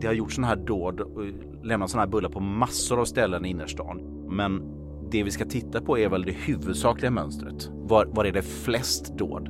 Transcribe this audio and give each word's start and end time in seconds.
Det 0.00 0.06
har 0.06 0.14
gjorts 0.14 0.34
sådana 0.34 0.48
här 0.48 0.66
dåd 0.66 1.00
och 1.00 1.22
lämnat 1.62 1.90
sådana 1.90 2.04
här 2.06 2.12
bullar 2.12 2.30
på 2.30 2.40
massor 2.40 3.00
av 3.00 3.04
ställen 3.04 3.44
i 3.44 3.48
innerstan. 3.48 4.00
Men 4.28 4.62
det 5.10 5.22
vi 5.22 5.30
ska 5.30 5.44
titta 5.44 5.80
på 5.80 5.98
är 5.98 6.08
väl 6.08 6.22
det 6.22 6.32
huvudsakliga 6.32 7.10
mönstret. 7.10 7.70
Var, 7.72 8.06
var 8.06 8.24
är 8.24 8.32
det 8.32 8.42
flest 8.42 9.18
dåd? 9.18 9.48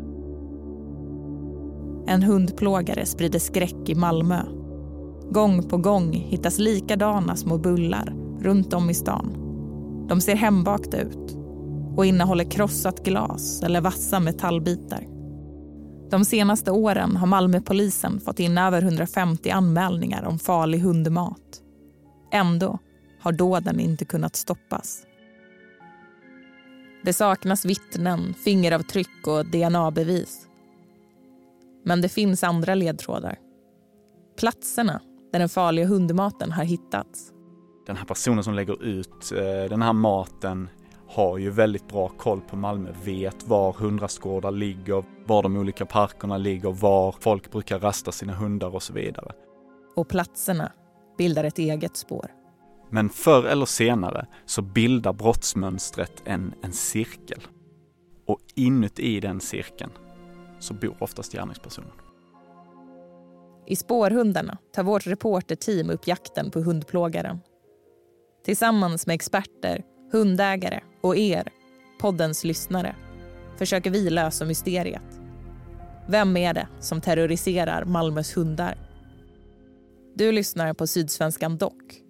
En 2.06 2.22
hundplågare 2.22 3.06
sprider 3.06 3.38
skräck 3.38 3.88
i 3.88 3.94
Malmö. 3.94 4.42
Gång 5.30 5.68
på 5.68 5.76
gång 5.76 6.12
hittas 6.12 6.58
likadana 6.58 7.36
små 7.36 7.58
bullar 7.58 8.14
runt 8.40 8.74
om 8.74 8.90
i 8.90 8.94
stan. 8.94 9.36
De 10.08 10.20
ser 10.20 10.36
hembakta 10.36 11.00
ut 11.00 11.36
och 11.96 12.06
innehåller 12.06 12.44
krossat 12.44 13.04
glas 13.04 13.62
eller 13.62 13.80
vassa 13.80 14.20
metallbitar. 14.20 15.13
De 16.10 16.24
senaste 16.24 16.70
åren 16.70 17.16
har 17.16 17.26
Malmöpolisen 17.26 18.20
fått 18.20 18.40
in 18.40 18.58
över 18.58 18.82
150 18.82 19.50
anmälningar 19.50 20.24
om 20.24 20.38
farlig 20.38 20.78
hundmat. 20.78 21.62
Ändå 22.32 22.78
har 23.20 23.32
dåden 23.32 23.80
inte 23.80 24.04
kunnat 24.04 24.36
stoppas. 24.36 25.06
Det 27.04 27.12
saknas 27.12 27.64
vittnen, 27.64 28.34
fingeravtryck 28.34 29.26
och 29.26 29.46
DNA-bevis. 29.46 30.46
Men 31.84 32.00
det 32.00 32.08
finns 32.08 32.44
andra 32.44 32.74
ledtrådar. 32.74 33.38
Platserna 34.38 35.00
där 35.32 35.38
den 35.38 35.48
farliga 35.48 35.86
hundmaten 35.86 36.52
har 36.52 36.64
hittats. 36.64 37.32
Den 37.86 37.96
här 37.96 38.04
personen 38.04 38.44
som 38.44 38.54
lägger 38.54 38.82
ut 38.84 39.32
eh, 39.32 39.68
den 39.70 39.82
här 39.82 39.92
maten 39.92 40.68
har 41.08 41.38
ju 41.38 41.50
väldigt 41.50 41.88
bra 41.88 42.08
koll 42.08 42.40
på 42.40 42.56
Malmö, 42.56 42.92
vet 43.04 43.48
var 43.48 43.72
hundrastgårdar 43.72 44.50
ligger, 44.50 45.04
var 45.26 45.42
de 45.42 45.56
olika 45.56 45.86
parkerna 45.86 46.38
ligger, 46.38 46.72
var 46.72 47.14
folk 47.20 47.50
brukar 47.50 47.78
rasta 47.78 48.12
sina 48.12 48.32
hundar 48.32 48.74
och 48.74 48.82
så 48.82 48.92
vidare. 48.92 49.32
Och 49.96 50.08
platserna 50.08 50.72
bildar 51.18 51.44
ett 51.44 51.58
eget 51.58 51.96
spår. 51.96 52.30
Men 52.90 53.10
förr 53.10 53.44
eller 53.44 53.66
senare 53.66 54.26
så 54.46 54.62
bildar 54.62 55.12
brottsmönstret 55.12 56.22
en, 56.24 56.54
en 56.62 56.72
cirkel. 56.72 57.40
Och 58.26 58.40
inuti 58.54 59.20
den 59.20 59.40
cirkeln 59.40 59.90
så 60.58 60.74
bor 60.74 60.96
oftast 61.00 61.32
gärningspersonen. 61.32 61.92
I 63.66 63.76
spårhundarna 63.76 64.58
tar 64.72 64.82
vårt 64.82 65.06
reporterteam 65.06 65.90
upp 65.90 66.06
jakten 66.06 66.50
på 66.50 66.60
hundplågaren. 66.60 67.38
Tillsammans 68.44 69.06
med 69.06 69.14
experter, 69.14 69.82
hundägare 70.12 70.80
och 71.04 71.16
er, 71.16 71.48
poddens 71.98 72.44
lyssnare, 72.44 72.96
försöker 73.56 73.90
vi 73.90 74.10
lösa 74.10 74.44
mysteriet. 74.44 75.20
Vem 76.08 76.36
är 76.36 76.54
det 76.54 76.68
som 76.80 77.00
terroriserar 77.00 77.84
Malmös 77.84 78.36
hundar? 78.36 78.78
Du 80.14 80.32
lyssnar 80.32 80.74
på 80.74 80.86
Sydsvenskan 80.86 81.58
Dock. 81.58 82.02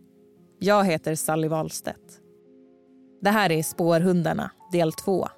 Jag 0.58 0.84
heter 0.84 1.14
Sally 1.14 1.48
Wahlstedt. 1.48 2.20
Det 3.20 3.30
här 3.30 3.52
är 3.52 3.62
Spårhundarna, 3.62 4.50
del 4.72 4.92
2. 4.92 5.28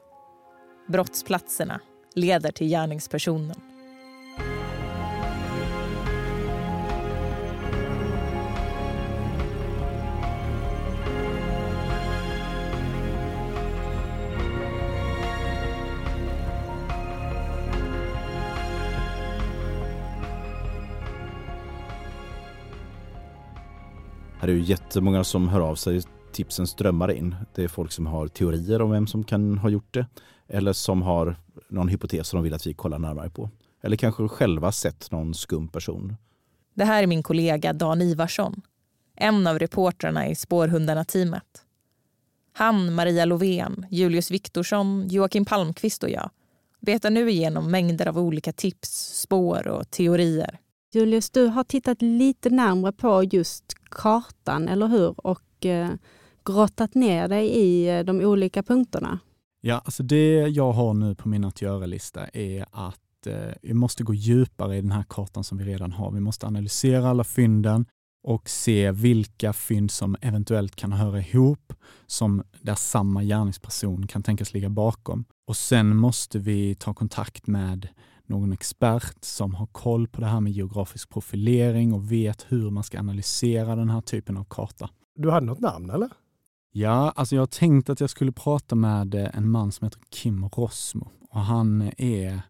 Brottsplatserna 0.88 1.80
leder 2.14 2.52
till 2.52 2.68
gärningspersonen. 2.68 3.60
Här 24.46 24.52
är 24.52 24.56
ju 24.56 24.62
jättemånga 24.62 25.24
som 25.24 25.48
hör 25.48 25.60
av 25.60 25.74
sig. 25.74 26.02
Tipsen 26.32 26.66
strömmar 26.66 27.10
in. 27.10 27.34
Det 27.54 27.64
är 27.64 27.68
folk 27.68 27.92
som 27.92 28.06
har 28.06 28.28
teorier 28.28 28.82
om 28.82 28.90
vem 28.90 29.06
som 29.06 29.24
kan 29.24 29.58
ha 29.58 29.68
gjort 29.68 29.94
det. 29.94 30.06
Eller 30.48 30.72
som 30.72 31.02
har 31.02 31.36
någon 31.68 31.88
hypotes 31.88 32.28
som 32.28 32.36
de 32.36 32.44
vill 32.44 32.54
att 32.54 32.66
vi 32.66 32.74
kollar 32.74 32.98
närmare 32.98 33.30
på. 33.30 33.50
Eller 33.82 33.96
kanske 33.96 34.28
själva 34.28 34.72
sett 34.72 35.10
någon 35.10 35.34
skum 35.34 35.68
person. 35.68 36.16
Det 36.74 36.84
här 36.84 37.02
är 37.02 37.06
min 37.06 37.22
kollega 37.22 37.72
Dan 37.72 38.02
Ivarsson. 38.02 38.62
En 39.16 39.46
av 39.46 39.58
reportrarna 39.58 40.28
i 40.28 40.34
Spårhundarna-teamet. 40.34 41.64
Han, 42.52 42.94
Maria 42.94 43.24
Lovén, 43.24 43.86
Julius 43.90 44.30
Viktorsson, 44.30 45.08
Joakim 45.08 45.44
Palmqvist 45.44 46.02
och 46.02 46.10
jag 46.10 46.30
betar 46.80 47.10
nu 47.10 47.30
igenom 47.30 47.70
mängder 47.70 48.06
av 48.06 48.18
olika 48.18 48.52
tips, 48.52 49.20
spår 49.20 49.68
och 49.68 49.90
teorier. 49.90 50.58
Julius, 50.96 51.30
du 51.30 51.46
har 51.46 51.64
tittat 51.64 52.02
lite 52.02 52.50
närmre 52.50 52.92
på 52.92 53.24
just 53.24 53.64
kartan, 53.88 54.68
eller 54.68 54.86
hur? 54.86 55.26
Och 55.26 55.66
eh, 55.66 55.90
grottat 56.44 56.94
ner 56.94 57.28
dig 57.28 57.48
i 57.48 57.88
eh, 57.88 58.04
de 58.04 58.20
olika 58.20 58.62
punkterna. 58.62 59.18
Ja, 59.60 59.82
alltså 59.84 60.02
det 60.02 60.48
jag 60.48 60.72
har 60.72 60.94
nu 60.94 61.14
på 61.14 61.28
min 61.28 61.44
att 61.44 61.62
göra-lista 61.62 62.26
är 62.26 62.66
att 62.70 63.26
eh, 63.26 63.34
vi 63.62 63.74
måste 63.74 64.04
gå 64.04 64.14
djupare 64.14 64.76
i 64.76 64.80
den 64.80 64.90
här 64.90 65.04
kartan 65.08 65.44
som 65.44 65.58
vi 65.58 65.64
redan 65.64 65.92
har. 65.92 66.10
Vi 66.10 66.20
måste 66.20 66.46
analysera 66.46 67.08
alla 67.08 67.24
fynden 67.24 67.86
och 68.26 68.48
se 68.48 68.90
vilka 68.90 69.52
fynd 69.52 69.90
som 69.90 70.16
eventuellt 70.20 70.76
kan 70.76 70.92
höra 70.92 71.20
ihop, 71.20 71.72
som 72.06 72.42
där 72.60 72.74
samma 72.74 73.22
gärningsperson 73.22 74.06
kan 74.06 74.22
tänkas 74.22 74.54
ligga 74.54 74.68
bakom. 74.68 75.24
Och 75.46 75.56
sen 75.56 75.96
måste 75.96 76.38
vi 76.38 76.74
ta 76.74 76.94
kontakt 76.94 77.46
med 77.46 77.88
någon 78.28 78.52
expert 78.52 79.24
som 79.24 79.54
har 79.54 79.66
koll 79.66 80.08
på 80.08 80.20
det 80.20 80.26
här 80.26 80.40
med 80.40 80.52
geografisk 80.52 81.08
profilering 81.08 81.92
och 81.92 82.12
vet 82.12 82.46
hur 82.48 82.70
man 82.70 82.84
ska 82.84 82.98
analysera 82.98 83.76
den 83.76 83.90
här 83.90 84.00
typen 84.00 84.36
av 84.36 84.44
karta. 84.44 84.90
Du 85.14 85.30
hade 85.30 85.46
något 85.46 85.60
namn 85.60 85.90
eller? 85.90 86.10
Ja, 86.72 87.12
alltså 87.16 87.34
jag 87.34 87.42
har 87.42 87.46
tänkt 87.46 87.90
att 87.90 88.00
jag 88.00 88.10
skulle 88.10 88.32
prata 88.32 88.74
med 88.74 89.14
eh, 89.14 89.30
en 89.36 89.50
man 89.50 89.72
som 89.72 89.84
heter 89.84 90.00
Kim 90.10 90.48
Rosmo 90.48 91.10
och 91.30 91.40
han 91.40 91.92
är 91.98 92.42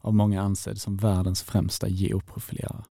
av 0.00 0.14
många 0.14 0.42
ansedd 0.42 0.80
som 0.80 0.96
världens 0.96 1.42
främsta 1.42 1.88
geoprofilerare. 1.88 2.84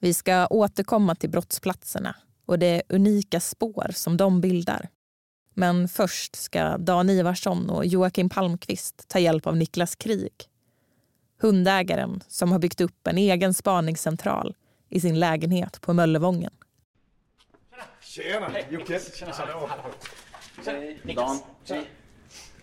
Vi 0.00 0.14
ska 0.14 0.46
återkomma 0.46 1.14
till 1.14 1.30
brottsplatserna 1.30 2.16
och 2.46 2.58
det 2.58 2.82
unika 2.88 3.40
spår 3.40 3.90
som 3.94 4.16
de 4.16 4.40
bildar. 4.40 4.88
Men 5.54 5.88
först 5.88 6.36
ska 6.36 6.78
Dan 6.78 7.10
Ivarsson 7.10 7.70
och 7.70 7.86
Joakim 7.86 8.28
Palmqvist 8.28 9.08
ta 9.08 9.18
hjälp 9.18 9.46
av 9.46 9.56
Niklas 9.56 9.96
Krig. 9.96 10.32
Hundägaren 11.40 12.20
som 12.28 12.52
har 12.52 12.58
byggt 12.58 12.80
upp 12.80 13.06
en 13.06 13.18
egen 13.18 13.54
spaningscentral 13.54 14.54
i 14.88 15.00
sin 15.00 15.20
lägenhet 15.20 15.80
på 15.80 15.92
Möllevången. 15.92 16.52
Tjena! 18.00 18.50
Jocke! 18.70 19.00
Tjena! 19.14 19.32
Hallå! 19.32 19.70
Dan. 21.14 21.38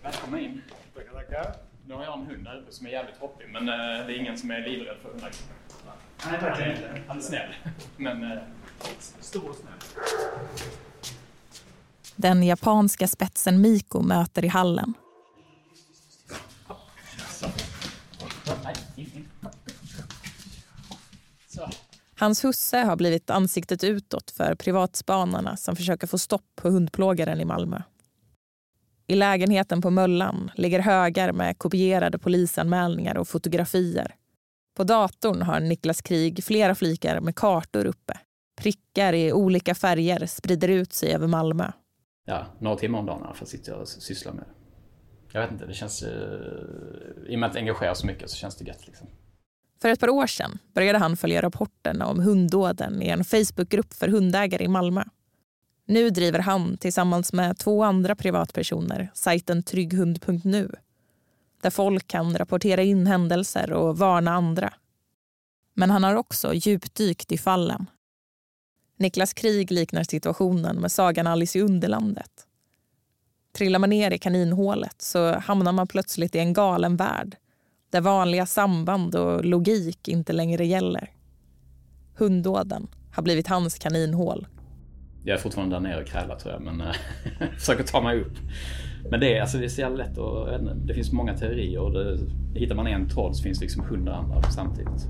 Välkommen 0.04 0.40
in. 0.40 0.62
Tackar, 0.96 1.14
tackar. 1.14 1.56
Nu 1.88 1.94
har 1.94 2.04
jag 2.04 2.20
en 2.20 2.26
hund 2.26 2.44
där 2.44 2.62
uppe 2.62 2.72
som 2.72 2.88
är 2.88 2.92
jävligt 2.92 3.18
hoppig, 3.18 3.48
men 3.52 3.70
eh, 3.70 3.76
det 3.76 4.14
är 4.14 4.20
ingen 4.20 4.38
som 4.38 4.52
är 4.52 4.62
livrädd 4.68 4.98
för 5.02 5.10
hundar. 5.10 5.32
Nej, 6.26 6.40
verkligen 6.42 6.72
inte. 6.72 7.02
Han 7.08 7.18
är 7.18 7.22
snäll, 7.22 7.56
men 7.98 8.24
eh, 8.32 8.38
Stor 9.20 9.50
och 9.50 9.56
snäll. 9.56 10.04
Den 12.16 12.44
japanska 12.44 13.08
spetsen 13.08 13.62
Miko 13.62 14.02
möter 14.02 14.46
i 14.46 14.48
hallen. 14.48 14.94
nej, 18.64 18.76
in, 18.95 18.95
in. 18.95 18.95
Så. 21.48 21.70
Hans 22.18 22.44
husse 22.44 22.78
har 22.78 22.96
blivit 22.96 23.30
ansiktet 23.30 23.84
utåt 23.84 24.32
för 24.32 24.56
privatspanarna 24.56 25.58
som 25.58 25.76
försöker 25.76 26.08
få 26.08 26.18
stopp 26.18 26.46
på 26.56 26.70
hundplågaren 26.70 27.42
i 27.42 27.46
Malmö. 27.46 27.82
I 29.08 29.16
lägenheten 29.16 29.82
på 29.82 29.90
Möllan 29.90 30.52
ligger 30.56 30.80
högar 30.80 31.32
med 31.32 31.58
kopierade 31.58 32.20
polisanmälningar 32.20 33.18
och 33.18 33.28
fotografier. 33.28 34.16
På 34.78 34.84
datorn 34.84 35.42
har 35.42 35.60
Niklas 35.60 36.02
Krig 36.02 36.44
flera 36.44 36.76
flikar 36.76 37.20
med 37.20 37.36
kartor 37.36 37.86
uppe. 37.86 38.20
Prickar 38.58 39.14
i 39.14 39.34
olika 39.34 39.76
färger 39.76 40.26
sprider 40.26 40.68
ut 40.68 40.94
sig 40.94 41.14
över 41.14 41.28
Malmö. 41.28 41.72
Ja, 42.26 42.46
några 42.60 42.78
timmar 42.78 43.00
om 43.00 43.06
dagen 43.06 43.36
i 43.42 43.46
sitter 43.46 43.72
jag 43.72 43.82
och 43.82 43.88
sysslar 43.88 44.34
med 44.34 44.44
det. 44.44 44.65
Jag 45.36 45.42
vet 45.42 45.52
inte, 45.52 45.66
det 45.66 45.74
känns... 45.74 46.04
Eh, 46.04 46.10
I 47.28 47.36
och 47.36 47.40
med 47.40 47.48
att 47.48 47.54
det 47.54 47.60
engagerar 47.60 47.94
så 47.94 48.08
mycket 48.08 48.30
så 48.30 48.36
känns 48.36 48.56
det 48.56 48.66
gött 48.66 48.88
liksom. 48.88 49.08
För 49.82 49.90
ett 49.90 50.00
par 50.00 50.10
år 50.10 50.28
sedan 50.28 50.58
började 50.74 51.00
han 51.00 51.18
följa 51.18 51.42
rapporterna 51.42 52.08
om 52.08 52.20
hunddåden 52.20 53.02
i 53.02 53.08
en 53.08 53.24
Facebookgrupp 53.24 53.94
för 53.94 54.08
hundägare 54.08 54.64
i 54.64 54.68
Malmö. 54.68 55.04
Nu 55.86 56.10
driver 56.10 56.40
han 56.40 56.78
tillsammans 56.78 57.34
med 57.34 57.58
två 57.58 57.84
andra 57.84 58.16
privatpersoner 58.16 59.12
sajten 59.14 59.64
trygghund.nu 59.64 60.72
där 61.62 61.70
folk 61.70 62.08
kan 62.08 62.38
rapportera 62.38 62.84
in 62.84 63.08
händelser 63.08 63.74
och 63.74 63.98
varna 63.98 64.32
andra. 64.32 64.74
Men 65.74 65.90
han 65.90 66.04
har 66.04 66.16
också 66.16 66.54
djupdykt 66.54 67.32
i 67.32 67.38
fallen. 67.38 67.86
Niklas 68.98 69.34
Krig 69.34 69.72
liknar 69.72 70.04
situationen 70.04 70.76
med 70.76 70.92
sagan 70.92 71.28
Alice 71.28 71.60
i 71.60 71.62
Underlandet. 71.62 72.48
Trillar 73.56 73.80
man 73.80 73.90
ner 73.90 74.12
i 74.12 74.18
kaninhålet 74.18 75.02
så 75.02 75.40
hamnar 75.40 75.72
man 75.72 75.88
plötsligt 75.88 76.36
i 76.36 76.40
en 76.40 76.54
galen 76.54 76.96
värld 76.96 77.36
där 77.92 78.02
vanliga 78.02 78.46
samband 78.46 79.16
och 79.16 79.46
logik 79.46 80.08
inte 80.08 80.34
längre 80.34 80.66
gäller. 80.66 81.10
Hunddåden 82.18 82.88
har 83.12 83.24
blivit 83.24 83.48
hans 83.48 83.80
kaninhål. 83.80 84.48
Jag 85.24 85.38
är 85.38 85.42
fortfarande 85.42 85.76
där 85.76 85.80
nere 85.80 86.02
och 86.02 86.08
krälar 86.08 86.36
tror 86.36 86.54
jag, 86.54 86.62
men 86.62 86.82
äh, 86.82 86.88
försöker 87.58 87.84
ta 87.84 88.02
mig 88.02 88.22
upp. 88.22 88.38
Men 89.10 89.20
det 89.20 89.38
är, 89.38 89.42
alltså, 89.42 89.58
det 89.58 89.66
är 89.66 89.70
så 89.70 89.82
jävla 89.82 89.98
lätt 89.98 90.18
att... 90.18 90.88
Det 90.88 90.94
finns 90.94 91.12
många 91.12 91.38
teorier 91.38 91.80
och 91.80 91.94
det, 91.94 92.20
hittar 92.60 92.76
man 92.76 92.88
en 92.88 93.10
tråd 93.10 93.36
så 93.36 93.44
finns 93.44 93.60
det 93.60 93.66
liksom 93.66 93.84
hundra 93.84 94.16
andra 94.16 94.42
samtidigt. 94.42 95.08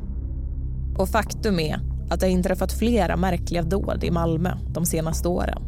Och 0.98 1.10
faktum 1.10 1.60
är 1.60 1.80
att 2.10 2.20
det 2.20 2.26
har 2.26 2.32
inträffat 2.32 2.74
flera 2.74 3.18
märkliga 3.18 3.62
dåd 3.62 4.04
i 4.04 4.12
Malmö 4.12 4.52
de 4.74 4.86
senaste 4.86 5.28
åren. 5.28 5.62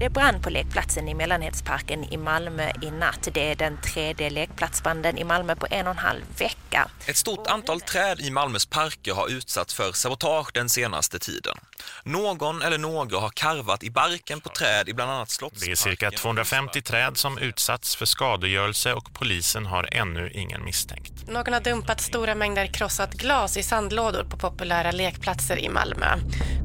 Det 0.00 0.10
brann 0.10 0.42
på 0.42 0.50
lekplatsen 0.50 1.08
i 1.08 1.14
Mellanhetsparken 1.14 2.04
i 2.04 2.16
Malmö 2.16 2.70
i 2.82 2.90
natt. 2.90 3.28
Det 3.32 3.50
är 3.50 3.56
den 3.56 3.80
tredje 3.80 4.30
lekplatsbranden 4.30 5.18
i 5.18 5.24
Malmö 5.24 5.54
på 5.56 5.66
en 5.70 5.86
och 5.86 5.92
en 5.92 5.98
halv 5.98 6.22
vecka. 6.38 6.90
Ett 7.06 7.16
stort 7.16 7.46
antal 7.46 7.80
träd 7.80 8.20
i 8.20 8.30
Malmös 8.30 8.66
parker 8.66 9.12
har 9.12 9.28
utsatts 9.28 9.74
för 9.74 9.92
sabotage 9.92 10.50
den 10.54 10.68
senaste 10.68 11.18
tiden. 11.18 11.56
Någon 12.04 12.62
eller 12.62 12.78
några 12.78 13.18
har 13.18 13.30
karvat 13.30 13.82
i 13.82 13.90
barken 13.90 14.40
på 14.40 14.48
träd 14.48 14.88
i 14.88 14.94
bland 14.94 15.10
annat 15.10 15.30
Slottsparken. 15.30 15.68
Det 15.68 15.72
är 15.72 15.76
cirka 15.76 16.10
250 16.10 16.82
träd 16.82 17.16
som 17.16 17.38
utsatts 17.38 17.96
för 17.96 18.06
skadegörelse 18.06 18.94
och 18.94 19.12
polisen 19.12 19.66
har 19.66 19.88
ännu 19.92 20.30
ingen 20.34 20.64
misstänkt. 20.64 21.12
Någon 21.28 21.52
har 21.52 21.60
dumpat 21.60 22.00
stora 22.00 22.34
mängder 22.34 22.66
krossat 22.66 23.14
glas 23.14 23.56
i 23.56 23.62
sandlådor 23.62 24.24
på 24.24 24.36
populära 24.36 24.90
lekplatser 24.90 25.58
i 25.58 25.68
Malmö. 25.68 26.06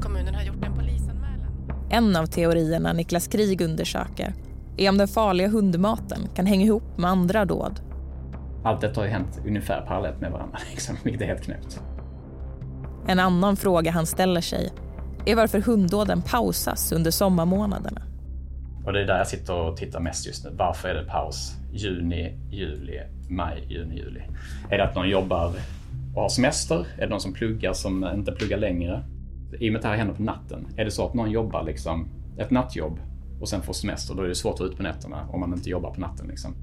Kommunen 0.02 0.34
har 0.34 0.42
gjort 0.42 0.53
en 1.94 2.16
av 2.16 2.26
teorierna 2.26 2.92
Niklas 2.92 3.26
Krig 3.26 3.60
undersöker 3.60 4.34
är 4.76 4.88
om 4.88 4.98
den 4.98 5.08
farliga 5.08 5.48
hundmaten 5.48 6.28
kan 6.34 6.46
hänga 6.46 6.64
ihop 6.64 6.98
med 6.98 7.10
andra 7.10 7.44
dåd. 7.44 7.80
Allt 8.64 8.80
detta 8.80 9.00
har 9.00 9.06
ju 9.06 9.12
hänt 9.12 9.40
ungefär 9.46 9.80
parallellt 9.80 10.20
med 10.20 10.32
varandra, 10.32 10.58
liksom, 10.70 10.96
vilket 11.02 11.22
är 11.22 11.26
helt 11.26 11.42
knäppt. 11.42 11.80
En 13.06 13.20
annan 13.20 13.56
fråga 13.56 13.90
han 13.90 14.06
ställer 14.06 14.40
sig 14.40 14.72
är 15.26 15.36
varför 15.36 15.60
hunddåden 15.60 16.22
pausas 16.22 16.92
under 16.92 17.10
sommarmånaderna. 17.10 18.02
Och 18.86 18.92
det 18.92 19.00
är 19.02 19.06
där 19.06 19.18
jag 19.18 19.26
sitter 19.26 19.54
och 19.54 19.76
tittar 19.76 20.00
mest 20.00 20.26
just 20.26 20.44
nu. 20.44 20.50
Varför 20.58 20.88
är 20.88 20.94
det 20.94 21.08
paus? 21.10 21.52
Juni, 21.72 22.38
juli, 22.50 23.00
maj, 23.28 23.66
juni, 23.68 23.96
juli. 23.96 24.22
Är 24.70 24.78
det 24.78 24.84
att 24.84 24.94
någon 24.94 25.08
jobbar 25.08 25.52
och 26.14 26.22
har 26.22 26.28
semester? 26.28 26.86
Är 26.96 27.00
det 27.00 27.08
någon 27.08 27.20
som 27.20 27.32
pluggar 27.32 27.72
som 27.72 28.04
inte 28.14 28.32
pluggar 28.32 28.58
längre? 28.58 29.02
I 29.60 29.68
och 29.68 29.72
med 29.72 29.76
att 29.78 29.82
det 29.82 29.88
här 29.88 29.96
händer 29.96 30.14
på 30.14 30.22
natten, 30.22 30.66
är 30.76 30.84
det 30.84 30.90
så 30.90 31.06
att 31.06 31.14
någon 31.14 31.30
jobbar 31.30 31.62
liksom 31.62 32.08
ett 32.38 32.50
nattjobb 32.50 32.98
och 33.40 33.48
sen 33.48 33.62
får 33.62 33.72
semester, 33.72 34.14
då 34.14 34.22
är 34.22 34.28
det 34.28 34.34
svårt 34.34 34.54
att 34.54 34.60
vara 34.60 34.68
ute 34.68 34.76
på 34.76 34.82
nätterna 34.82 35.28
om 35.28 35.40
man 35.40 35.52
inte 35.52 35.70
jobbar 35.70 35.94
på 35.94 36.00
natten. 36.00 36.28
Liksom. 36.28 36.54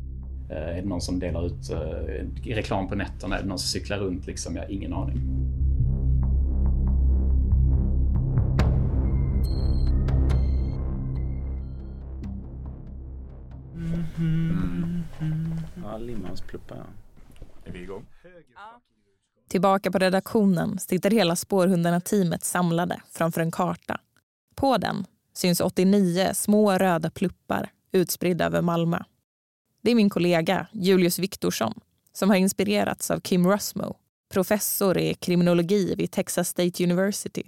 Eh, 0.50 0.58
är 0.58 0.82
det 0.82 0.88
någon 0.88 1.02
som 1.02 1.20
delar 1.20 1.46
ut 1.46 1.70
eh, 1.70 2.54
reklam 2.56 2.88
på 2.88 2.96
nätterna? 2.96 3.38
Är 3.38 3.42
det 3.42 3.48
någon 3.48 3.60
som 3.60 3.68
cyklar 3.68 3.98
runt? 3.98 4.28
Liksom? 4.28 4.56
Jag 4.56 4.64
har 4.64 4.72
ingen 4.72 4.94
aning. 4.94 5.18
Mm. 14.18 15.04
Ja, 15.84 16.36
pluppa, 16.48 16.76
ja. 16.78 16.86
Är 17.66 17.72
vi 17.72 17.82
igång? 17.82 18.06
Ja. 18.56 18.82
Tillbaka 19.52 19.92
på 19.92 19.98
redaktionen 19.98 20.80
sitter 20.80 21.12
hela 21.12 21.36
spårhundarna-teamet 21.36 22.44
samlade 22.44 23.02
framför 23.12 23.42
en 23.42 23.52
karta. 23.52 24.00
På 24.56 24.78
den 24.78 25.06
syns 25.34 25.62
89 25.62 26.32
små 26.34 26.78
röda 26.78 27.10
pluppar 27.10 27.72
utspridda 27.92 28.46
över 28.46 28.62
Malmö. 28.62 29.00
Det 29.82 29.92
är 29.92 29.96
min 29.96 30.10
kollega 30.10 30.68
Julius 30.72 31.20
Viktorsson 31.20 31.80
som 32.14 32.30
har 32.30 32.38
inspirerats 32.38 33.12
av 33.12 33.20
Kim 33.20 33.48
Rusmo, 33.48 33.96
professor 34.34 34.98
i 34.98 35.14
kriminologi 35.14 35.96
vid 35.96 36.12
Texas 36.12 36.50
State 36.50 36.84
University 36.84 37.44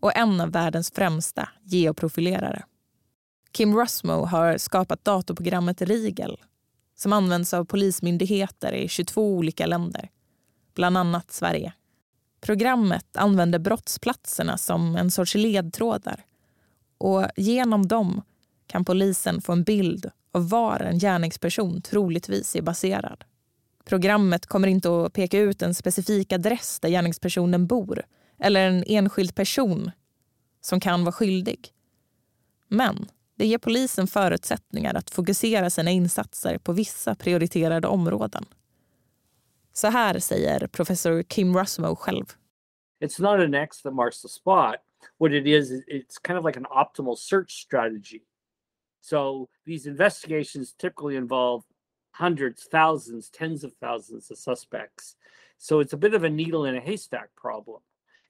och 0.00 0.16
en 0.16 0.40
av 0.40 0.52
världens 0.52 0.90
främsta 0.90 1.48
geoprofilerare. 1.62 2.64
Kim 3.50 3.76
Rusmo 3.76 4.24
har 4.24 4.58
skapat 4.58 5.04
datorprogrammet 5.04 5.82
Rigel 5.82 6.36
som 6.96 7.12
används 7.12 7.54
av 7.54 7.64
polismyndigheter 7.64 8.72
i 8.72 8.88
22 8.88 9.36
olika 9.36 9.66
länder 9.66 10.08
bland 10.74 10.96
annat 10.96 11.32
Sverige. 11.32 11.72
Programmet 12.40 13.16
använder 13.16 13.58
brottsplatserna 13.58 14.58
som 14.58 14.96
en 14.96 15.10
sorts 15.10 15.34
ledtrådar 15.34 16.24
och 16.98 17.26
genom 17.36 17.88
dem 17.88 18.22
kan 18.66 18.84
polisen 18.84 19.40
få 19.40 19.52
en 19.52 19.62
bild 19.62 20.10
av 20.32 20.48
var 20.48 20.80
en 20.80 20.98
gärningsperson 20.98 21.82
troligtvis 21.82 22.56
är 22.56 22.62
baserad. 22.62 23.24
Programmet 23.84 24.46
kommer 24.46 24.68
inte 24.68 25.04
att 25.04 25.12
peka 25.12 25.38
ut 25.38 25.62
en 25.62 25.74
specifik 25.74 26.32
adress 26.32 26.80
där 26.80 26.88
gärningspersonen 26.88 27.66
bor 27.66 28.02
eller 28.38 28.68
en 28.68 28.84
enskild 28.86 29.34
person 29.34 29.90
som 30.60 30.80
kan 30.80 31.04
vara 31.04 31.12
skyldig. 31.12 31.72
Men 32.68 33.06
det 33.34 33.46
ger 33.46 33.58
polisen 33.58 34.06
förutsättningar 34.06 34.94
att 34.94 35.10
fokusera 35.10 35.70
sina 35.70 35.90
insatser 35.90 36.58
på 36.58 36.72
vissa 36.72 37.14
prioriterade 37.14 37.88
områden. 37.88 38.44
Så 39.72 39.88
här 39.88 40.18
säger 40.18 40.66
professor 40.66 41.22
Kim 41.22 41.56
Rusmo 41.56 41.96
själv. 41.96 42.24
It's 43.00 43.22
not 43.22 43.40
an 43.40 43.54
X 43.54 43.82
that 43.82 43.94
marks 43.94 44.22
the 44.22 44.28
spot. 44.28 44.76
What 45.18 45.32
it 45.32 45.46
is, 45.46 45.72
it's 45.86 46.18
kind 46.22 46.38
of 46.38 46.44
like 46.44 46.56
an 46.56 46.66
optimal 46.66 47.16
search 47.16 47.50
strategy. 47.50 48.22
So 49.00 49.48
these 49.66 49.86
investigations 49.86 50.74
typically 50.74 51.16
involve 51.16 51.64
hundreds, 52.12 52.68
thousands, 52.70 53.30
tens 53.30 53.64
of 53.64 53.72
thousands 53.80 54.30
of 54.30 54.38
suspects. 54.38 55.16
So 55.58 55.80
it's 55.80 55.94
a 55.94 55.96
bit 55.96 56.14
of 56.14 56.24
a 56.24 56.28
needle 56.30 56.68
in 56.68 56.76
a 56.76 56.80
haystack 56.80 57.30
problem. 57.34 57.80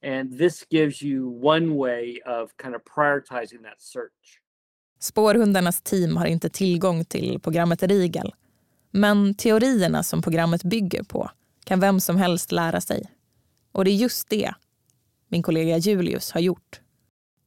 And 0.03 0.39
this 0.39 0.65
gives 0.71 1.03
you 1.03 1.29
one 1.29 1.77
way 1.77 2.21
of 2.27 2.57
kind 2.57 2.75
of 2.75 2.83
prioritizing 2.85 3.63
that 3.63 3.81
search. 3.81 4.41
Spårhundarnas 4.99 5.83
team 5.83 6.17
har 6.17 6.27
inte 6.27 6.49
tillgång 6.49 7.05
till 7.05 7.41
programmet 7.41 7.83
Rigel 7.83 8.35
men 8.93 9.35
teorierna 9.35 10.03
som 10.03 10.23
programmet 10.23 10.65
bygger 10.65 11.03
på 11.03 11.31
kan 11.65 11.81
vem 11.81 12.01
som 12.01 12.17
helst 12.17 12.53
lära 12.53 12.81
sig. 12.81 13.11
Och 13.73 13.85
det 13.85 13.91
är 13.91 13.97
just 13.97 14.29
det 14.29 14.55
min 15.33 15.43
kollega 15.43 15.79
Julius 15.79 16.33
har 16.33 16.41
gjort. 16.41 16.81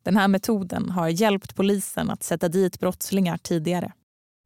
Den 0.03 0.17
här 0.17 0.27
metoden 0.27 0.89
har 0.89 1.09
hjälpt 1.09 1.55
polisen 1.55 2.09
att 2.09 2.23
sätta 2.23 2.49
dit 2.49 2.79
brottslingar 2.79 3.37
tidigare. 3.37 3.93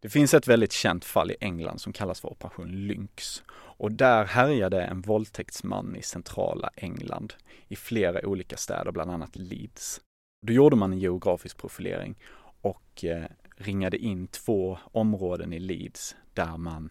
Det 0.01 0.09
finns 0.09 0.33
ett 0.33 0.47
väldigt 0.47 0.71
känt 0.71 1.05
fall 1.05 1.31
i 1.31 1.35
England 1.39 1.79
som 1.79 1.93
kallas 1.93 2.21
för 2.21 2.31
Operation 2.31 2.87
Lynx. 2.87 3.43
Och 3.51 3.91
där 3.91 4.25
härjade 4.25 4.83
en 4.83 5.01
våldtäktsman 5.01 5.95
i 5.95 6.01
centrala 6.01 6.69
England 6.75 7.33
i 7.67 7.75
flera 7.75 8.27
olika 8.27 8.57
städer, 8.57 8.91
bland 8.91 9.11
annat 9.11 9.35
Leeds. 9.35 10.01
Då 10.47 10.53
gjorde 10.53 10.75
man 10.75 10.93
en 10.93 10.99
geografisk 10.99 11.57
profilering 11.57 12.15
och 12.61 13.03
eh, 13.05 13.25
ringade 13.57 13.97
in 13.97 14.27
två 14.27 14.77
områden 14.91 15.53
i 15.53 15.59
Leeds 15.59 16.15
där 16.39 16.57
man 16.57 16.89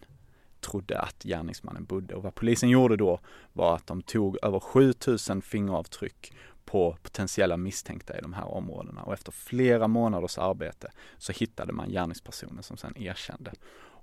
trodde 0.59 0.99
att 0.99 1.23
gärningsmannen 1.23 1.85
bodde. 1.85 2.15
Och 2.15 2.23
vad 2.23 2.35
polisen 2.35 2.69
gjorde 2.69 2.97
då 2.97 3.19
var 3.53 3.75
att 3.75 3.87
de 3.87 4.01
tog 4.01 4.37
över 4.41 4.59
7000 4.59 5.41
fingeravtryck 5.41 6.33
på 6.65 6.97
potentiella 7.01 7.57
misstänkta 7.57 8.17
i 8.17 8.21
de 8.21 8.33
här 8.33 8.45
områdena 8.45 9.03
och 9.03 9.13
efter 9.13 9.31
flera 9.31 9.87
månaders 9.87 10.37
arbete 10.37 10.91
så 11.17 11.31
hittade 11.31 11.73
man 11.73 11.89
gärningspersonen 11.89 12.63
som 12.63 12.77
sen 12.77 12.97
erkände. 12.97 13.53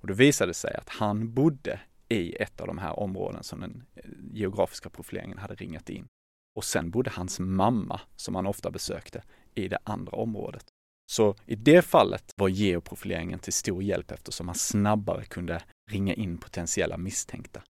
Och 0.00 0.07
då 0.07 0.15
visade 0.15 0.50
det 0.50 0.55
sig 0.55 0.75
att 0.75 0.88
han 0.88 1.35
bodde 1.35 1.81
i 2.09 2.37
ett 2.37 2.61
av 2.61 2.67
de 2.67 2.79
här 2.79 2.99
områdena 2.99 3.43
som 3.43 3.61
den 3.61 3.83
eh, 3.95 4.03
geografiska 4.33 4.91
profileringen 4.91 5.38
hade 5.38 5.55
ringat 5.55 5.91
in. 5.91 6.07
Och 6.55 6.65
sen 6.65 6.91
bodde 6.91 7.11
hans 7.11 7.41
mamma, 7.41 8.00
som 8.17 8.35
han 8.35 8.47
ofta 8.47 8.71
besökte, 8.71 9.23
i 9.55 9.69
det 9.69 9.79
andra 9.85 10.17
området. 10.17 10.65
Så 11.06 11.34
i 11.46 11.54
det 11.54 11.82
fallet 11.82 12.32
var 12.36 12.48
geoprofileringen 12.48 13.38
till 13.38 13.52
stor 13.52 13.82
hjälp 13.82 14.10
eftersom 14.10 14.46
man 14.46 14.54
snabbare 14.54 15.25
kunde 15.25 15.62
ringa 15.90 16.14
in 16.14 16.38
potentiella 16.38 16.96
misstänkta. 16.96 17.62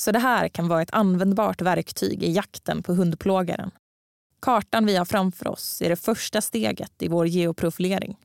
Så 0.00 0.12
det 0.12 0.18
här 0.18 0.48
kan 0.48 0.68
vara 0.68 0.82
ett 0.82 0.94
användbart 0.94 1.62
verktyg 1.62 2.22
i 2.22 2.32
jakten 2.32 2.82
på 2.82 2.92
hundplågaren. 2.94 3.70
Kartan 4.40 4.86
vi 4.86 4.96
har 4.96 5.04
framför 5.04 5.48
oss 5.48 5.82
är 5.82 5.88
det 5.88 5.96
första 5.96 6.40
steget 6.40 7.02
i 7.02 7.08
vår 7.08 7.26
geoprofilering. 7.26 8.16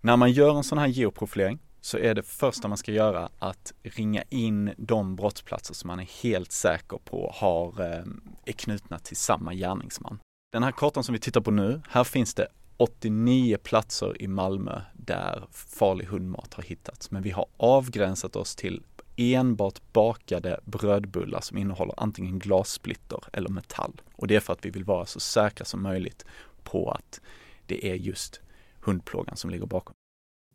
När 0.00 0.16
man 0.16 0.32
gör 0.32 0.56
en 0.56 0.64
sån 0.64 0.78
här 0.78 0.86
geoprofilering 0.86 1.58
så 1.80 1.98
är 1.98 2.14
det 2.14 2.22
första 2.22 2.68
man 2.68 2.78
ska 2.78 2.92
göra 2.92 3.28
att 3.38 3.72
ringa 3.82 4.22
in 4.28 4.74
de 4.78 5.16
brottsplatser 5.16 5.74
som 5.74 5.88
man 5.88 6.00
är 6.00 6.22
helt 6.22 6.52
säker 6.52 6.98
på 7.04 7.32
har, 7.34 7.80
eh, 7.80 8.04
är 8.44 8.52
knutna 8.52 8.98
till 8.98 9.16
samma 9.16 9.54
gärningsman. 9.54 10.18
Den 10.52 10.62
här 10.62 10.72
kartan 10.72 11.04
som 11.04 11.12
vi 11.12 11.18
tittar 11.18 11.40
på 11.40 11.50
nu, 11.50 11.82
här 11.88 12.04
finns 12.04 12.34
det 12.34 12.48
89 12.82 13.56
platser 13.62 14.22
i 14.22 14.28
Malmö 14.28 14.80
där 14.92 15.44
farlig 15.50 16.04
hundmat 16.04 16.54
har 16.54 16.62
hittats. 16.62 17.10
Men 17.10 17.22
vi 17.22 17.30
har 17.30 17.46
avgränsat 17.56 18.36
oss 18.36 18.56
till 18.56 18.82
enbart 19.16 19.92
bakade 19.92 20.60
brödbullar 20.64 21.40
som 21.40 21.58
innehåller 21.58 21.94
antingen 21.96 22.38
glassplitter 22.38 23.24
eller 23.32 23.48
metall. 23.48 24.00
Och 24.14 24.26
det 24.26 24.36
är 24.36 24.40
för 24.40 24.52
att 24.52 24.64
vi 24.64 24.70
vill 24.70 24.84
vara 24.84 25.06
så 25.06 25.20
säkra 25.20 25.64
som 25.64 25.82
möjligt 25.82 26.24
på 26.62 26.90
att 26.90 27.20
det 27.66 27.90
är 27.90 27.94
just 27.94 28.40
hundplågan 28.80 29.36
som 29.36 29.50
ligger 29.50 29.66
bakom. 29.66 29.94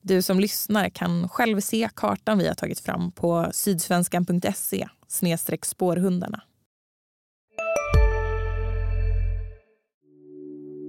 Du 0.01 0.22
som 0.22 0.39
lyssnar 0.39 0.89
kan 0.89 1.29
själv 1.29 1.60
se 1.60 1.89
kartan 1.96 2.38
vi 2.38 2.48
har 2.48 2.55
tagit 2.55 2.79
fram 2.79 3.12
på 3.12 3.50
sydsvenskan.se 3.51 4.88
spårhundarna. 5.62 6.41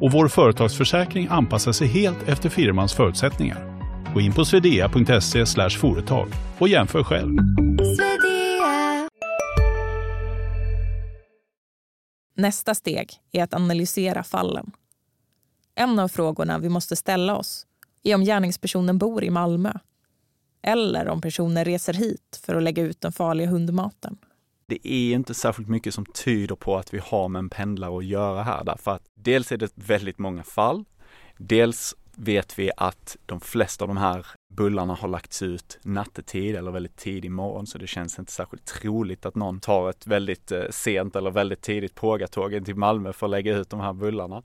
och 0.00 0.12
vår 0.12 0.28
företagsförsäkring 0.28 1.28
anpassar 1.30 1.72
sig 1.72 1.86
helt 1.86 2.28
efter 2.28 2.48
firmans 2.48 2.94
förutsättningar. 2.94 3.78
Gå 4.14 4.20
in 4.20 4.32
på 4.32 4.44
swedea.se 4.44 5.68
företag 5.70 6.28
och 6.58 6.68
jämför 6.68 7.04
själv. 7.04 7.36
Nästa 12.34 12.74
steg 12.74 13.10
är 13.32 13.42
att 13.42 13.54
analysera 13.54 14.22
fallen. 14.22 14.72
En 15.74 15.98
av 15.98 16.08
frågorna 16.08 16.58
vi 16.58 16.68
måste 16.68 16.96
ställa 16.96 17.36
oss 17.36 17.66
är 18.02 18.14
om 18.14 18.24
gärningspersonen 18.24 18.98
bor 18.98 19.24
i 19.24 19.30
Malmö 19.30 19.72
eller 20.62 21.08
om 21.08 21.20
personen 21.20 21.64
reser 21.64 21.92
hit 21.92 22.40
för 22.46 22.54
att 22.54 22.62
lägga 22.62 22.82
ut 22.82 23.00
den 23.00 23.12
farliga 23.12 23.48
hundmaten. 23.48 24.18
Det 24.68 24.88
är 24.88 25.14
inte 25.14 25.34
särskilt 25.34 25.68
mycket 25.68 25.94
som 25.94 26.06
tyder 26.06 26.54
på 26.54 26.76
att 26.76 26.94
vi 26.94 26.98
har 26.98 27.28
med 27.28 27.38
en 27.38 27.50
pendlare 27.50 27.98
att 27.98 28.04
göra 28.04 28.42
här 28.42 28.64
därför 28.64 28.90
att 28.90 29.02
dels 29.14 29.52
är 29.52 29.56
det 29.56 29.72
väldigt 29.74 30.18
många 30.18 30.42
fall. 30.42 30.84
Dels 31.36 31.94
vet 32.16 32.58
vi 32.58 32.70
att 32.76 33.16
de 33.26 33.40
flesta 33.40 33.84
av 33.84 33.88
de 33.88 33.96
här 33.96 34.26
bullarna 34.54 34.94
har 34.94 35.08
lagts 35.08 35.42
ut 35.42 35.78
nattetid 35.82 36.56
eller 36.56 36.70
väldigt 36.70 36.96
tidig 36.96 37.30
morgon 37.30 37.66
så 37.66 37.78
det 37.78 37.86
känns 37.86 38.18
inte 38.18 38.32
särskilt 38.32 38.64
troligt 38.64 39.26
att 39.26 39.34
någon 39.34 39.60
tar 39.60 39.90
ett 39.90 40.06
väldigt 40.06 40.52
eh, 40.52 40.62
sent 40.70 41.16
eller 41.16 41.30
väldigt 41.30 41.62
tidigt 41.62 41.94
pågatåg 41.94 42.64
till 42.64 42.76
Malmö 42.76 43.12
för 43.12 43.26
att 43.26 43.30
lägga 43.30 43.56
ut 43.56 43.70
de 43.70 43.80
här 43.80 43.92
bullarna. 43.92 44.42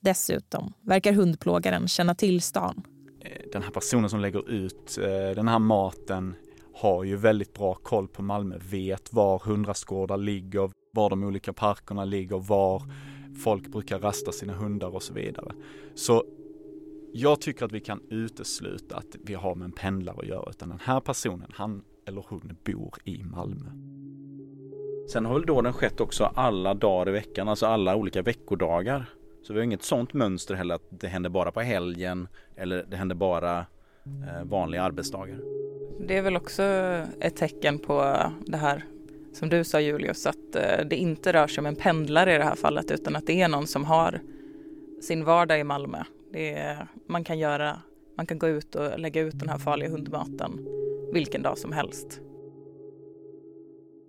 Dessutom 0.00 0.72
verkar 0.80 1.12
hundplågaren 1.12 1.88
känna 1.88 2.14
till 2.14 2.42
stan. 2.42 2.82
Eh, 3.20 3.42
den 3.52 3.62
här 3.62 3.70
personen 3.70 4.10
som 4.10 4.20
lägger 4.20 4.50
ut 4.50 4.98
eh, 4.98 5.34
den 5.36 5.48
här 5.48 5.58
maten 5.58 6.34
har 6.74 7.04
ju 7.04 7.16
väldigt 7.16 7.54
bra 7.54 7.74
koll 7.74 8.08
på 8.08 8.22
Malmö, 8.22 8.58
vet 8.70 9.12
var 9.12 9.38
hundrastgårdar 9.38 10.16
ligger, 10.16 10.70
var 10.92 11.10
de 11.10 11.24
olika 11.24 11.52
parkerna 11.52 12.04
ligger, 12.04 12.38
var 12.38 12.82
folk 13.44 13.68
brukar 13.68 13.98
rasta 13.98 14.32
sina 14.32 14.52
hundar 14.52 14.94
och 14.94 15.02
så 15.02 15.14
vidare. 15.14 15.52
Så 15.94 16.24
jag 17.12 17.40
tycker 17.40 17.64
att 17.64 17.72
vi 17.72 17.80
kan 17.80 18.00
utesluta 18.10 18.96
att 18.96 19.16
vi 19.24 19.34
har 19.34 19.54
med 19.54 19.64
en 19.64 19.72
pendlare 19.72 20.16
att 20.18 20.26
göra, 20.26 20.50
utan 20.50 20.68
den 20.68 20.80
här 20.82 21.00
personen, 21.00 21.50
han 21.54 21.82
eller 22.06 22.24
hon 22.28 22.56
bor 22.64 22.94
i 23.04 23.24
Malmö. 23.24 23.70
Sen 25.08 25.24
har 25.26 25.34
väl 25.34 25.46
dåden 25.46 25.72
skett 25.72 26.00
också 26.00 26.24
alla 26.34 26.74
dagar 26.74 27.08
i 27.08 27.12
veckan, 27.12 27.48
alltså 27.48 27.66
alla 27.66 27.96
olika 27.96 28.22
veckodagar. 28.22 29.08
Så 29.42 29.52
vi 29.52 29.58
har 29.58 29.64
inget 29.64 29.82
sånt 29.82 30.12
mönster 30.14 30.54
heller 30.54 30.74
att 30.74 30.86
det 30.90 31.08
händer 31.08 31.30
bara 31.30 31.52
på 31.52 31.60
helgen 31.60 32.28
eller 32.56 32.86
det 32.90 32.96
händer 32.96 33.14
bara 33.14 33.58
eh, 33.58 34.44
vanliga 34.44 34.82
arbetsdagar. 34.82 35.63
Det 36.00 36.16
är 36.16 36.22
väl 36.22 36.36
också 36.36 36.62
ett 37.20 37.36
tecken 37.36 37.78
på 37.78 38.16
det 38.46 38.56
här 38.56 38.84
som 39.32 39.48
du 39.48 39.64
sa 39.64 39.80
Julius, 39.80 40.26
att 40.26 40.56
eh, 40.56 40.86
det 40.90 40.96
inte 40.96 41.32
rör 41.32 41.46
sig 41.46 41.60
om 41.60 41.66
en 41.66 41.76
pendlare 41.76 42.34
i 42.34 42.38
det 42.38 42.44
här 42.44 42.54
fallet 42.54 42.90
utan 42.90 43.16
att 43.16 43.26
det 43.26 43.40
är 43.40 43.48
någon 43.48 43.66
som 43.66 43.84
har 43.84 44.20
sin 45.02 45.24
vardag 45.24 45.60
i 45.60 45.64
Malmö. 45.64 46.04
Är, 46.32 46.88
man, 47.08 47.24
kan 47.24 47.38
göra, 47.38 47.82
man 48.16 48.26
kan 48.26 48.38
gå 48.38 48.48
ut 48.48 48.74
och 48.74 48.98
lägga 48.98 49.20
ut 49.20 49.38
den 49.38 49.48
här 49.48 49.58
farliga 49.58 49.90
hundmaten 49.90 50.66
vilken 51.12 51.42
dag 51.42 51.58
som 51.58 51.72
helst. 51.72 52.20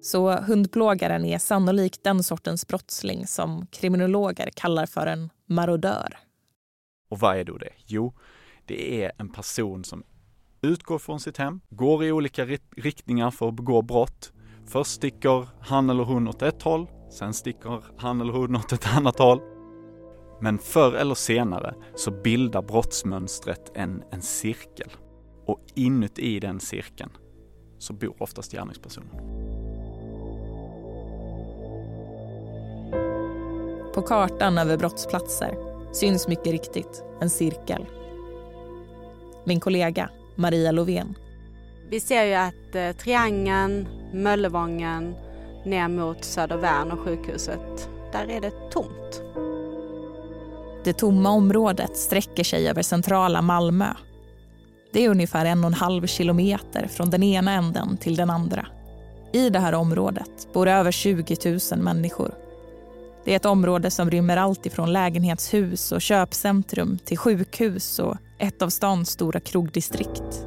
Så 0.01 0.31
hundplågaren 0.31 1.25
är 1.25 1.37
sannolikt 1.37 2.03
den 2.03 2.23
sortens 2.23 2.67
brottsling 2.67 3.27
som 3.27 3.67
kriminologer 3.67 4.49
kallar 4.55 4.85
för 4.85 5.07
en 5.07 5.29
marodör. 5.45 6.17
Och 7.09 7.19
vad 7.19 7.37
är 7.37 7.43
då 7.43 7.57
det? 7.57 7.73
Jo, 7.85 8.13
det 8.65 9.03
är 9.03 9.11
en 9.17 9.29
person 9.29 9.83
som 9.83 10.03
utgår 10.65 10.99
från 10.99 11.19
sitt 11.19 11.37
hem, 11.37 11.61
går 11.69 12.03
i 12.03 12.11
olika 12.11 12.45
riktningar 12.77 13.31
för 13.31 13.47
att 13.47 13.55
begå 13.55 13.81
brott. 13.81 14.31
Först 14.67 14.91
sticker 14.91 15.47
han 15.59 15.89
eller 15.89 16.03
hon 16.03 16.27
åt 16.27 16.41
ett 16.41 16.61
håll, 16.61 16.87
sen 17.11 17.33
sticker 17.33 17.83
han 17.97 18.21
eller 18.21 18.33
hon 18.33 18.55
åt 18.55 18.71
ett 18.71 18.97
annat 18.97 19.19
håll. 19.19 19.39
Men 20.41 20.57
förr 20.57 20.93
eller 20.93 21.15
senare 21.15 21.75
så 21.95 22.11
bildar 22.11 22.61
brottsmönstret 22.61 23.71
en, 23.75 24.03
en 24.11 24.21
cirkel. 24.21 24.89
Och 25.45 25.59
inuti 25.75 26.39
den 26.39 26.59
cirkeln 26.59 27.11
så 27.77 27.93
bor 27.93 28.15
oftast 28.19 28.51
gärningspersonen. 28.51 29.09
På 33.93 34.01
kartan 34.01 34.57
över 34.57 34.77
brottsplatser 34.77 35.57
syns 35.93 36.27
mycket 36.27 36.47
riktigt 36.47 37.03
en 37.21 37.29
cirkel. 37.29 37.85
Min 39.45 39.59
kollega 39.59 40.09
Maria 40.35 40.71
Lovén. 40.71 41.15
Vi 41.89 41.99
ser 41.99 42.23
ju 42.23 42.33
att 42.33 42.75
eh, 42.75 42.91
Triangeln, 42.91 43.87
Möllevången, 44.13 45.15
ner 45.65 45.87
mot 45.87 46.23
Södervärn 46.23 46.91
och 46.91 46.99
sjukhuset, 46.99 47.89
där 48.11 48.29
är 48.29 48.41
det 48.41 48.51
tomt. 48.71 49.21
Det 50.83 50.93
tomma 50.93 51.29
området 51.29 51.97
sträcker 51.97 52.43
sig 52.43 52.69
över 52.69 52.81
centrala 52.81 53.41
Malmö. 53.41 53.87
Det 54.93 55.05
är 55.05 55.09
ungefär 55.09 55.45
en 55.45 55.63
och 55.63 55.67
en 55.67 55.73
halv 55.73 56.07
kilometer 56.07 56.87
från 56.87 57.09
den 57.09 57.23
ena 57.23 57.51
änden 57.51 57.97
till 57.97 58.15
den 58.15 58.29
andra. 58.29 58.67
I 59.33 59.49
det 59.49 59.59
här 59.59 59.73
området 59.73 60.47
bor 60.53 60.67
över 60.67 60.91
20 60.91 61.59
000 61.71 61.79
människor. 61.79 62.44
Det 63.25 63.31
är 63.31 63.35
ett 63.35 63.45
område 63.45 63.91
som 63.91 64.09
rymmer 64.09 64.37
allt 64.37 64.65
ifrån 64.65 64.93
lägenhetshus 64.93 65.91
och 65.91 66.01
köpcentrum 66.01 66.97
till 66.97 67.17
sjukhus 67.17 67.99
och 67.99 68.17
ett 68.37 68.61
av 68.61 68.69
stans 68.69 69.09
stora 69.09 69.39
krogdistrikt. 69.39 70.45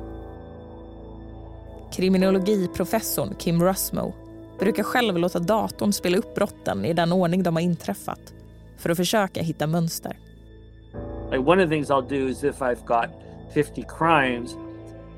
Kriminologiprofessorn 1.92 3.34
Kim 3.38 3.62
Rusmo 3.62 4.14
brukar 4.58 4.82
själv 4.82 5.18
låta 5.18 5.38
datorn 5.38 5.92
spela 5.92 6.18
upp 6.18 6.34
brotten 6.34 6.84
i 6.84 6.92
den 6.92 7.12
ordning 7.12 7.42
de 7.42 7.56
har 7.56 7.62
inträffat 7.62 8.34
för 8.76 8.90
att 8.90 8.96
försöka 8.96 9.42
hitta 9.42 9.66
mönster. 9.66 10.16
Like 11.30 11.50
one 11.50 11.64
of 11.64 11.70
the 11.70 11.76
things 11.76 11.90
I'll 11.90 12.08
do 12.08 12.28
is 12.28 12.44
if 12.44 12.60
I've 12.60 12.84
got 12.86 13.08
50 13.54 13.84
crimes, 13.98 14.56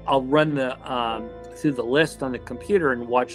I'll 0.07 0.31
run 0.31 0.57
the 0.57 0.93
um, 0.93 1.29
through 1.63 1.77
the 1.77 2.01
list 2.01 2.23
on 2.23 2.33
the 2.33 2.39
computer 2.39 2.93
and 2.93 3.09
watch 3.09 3.33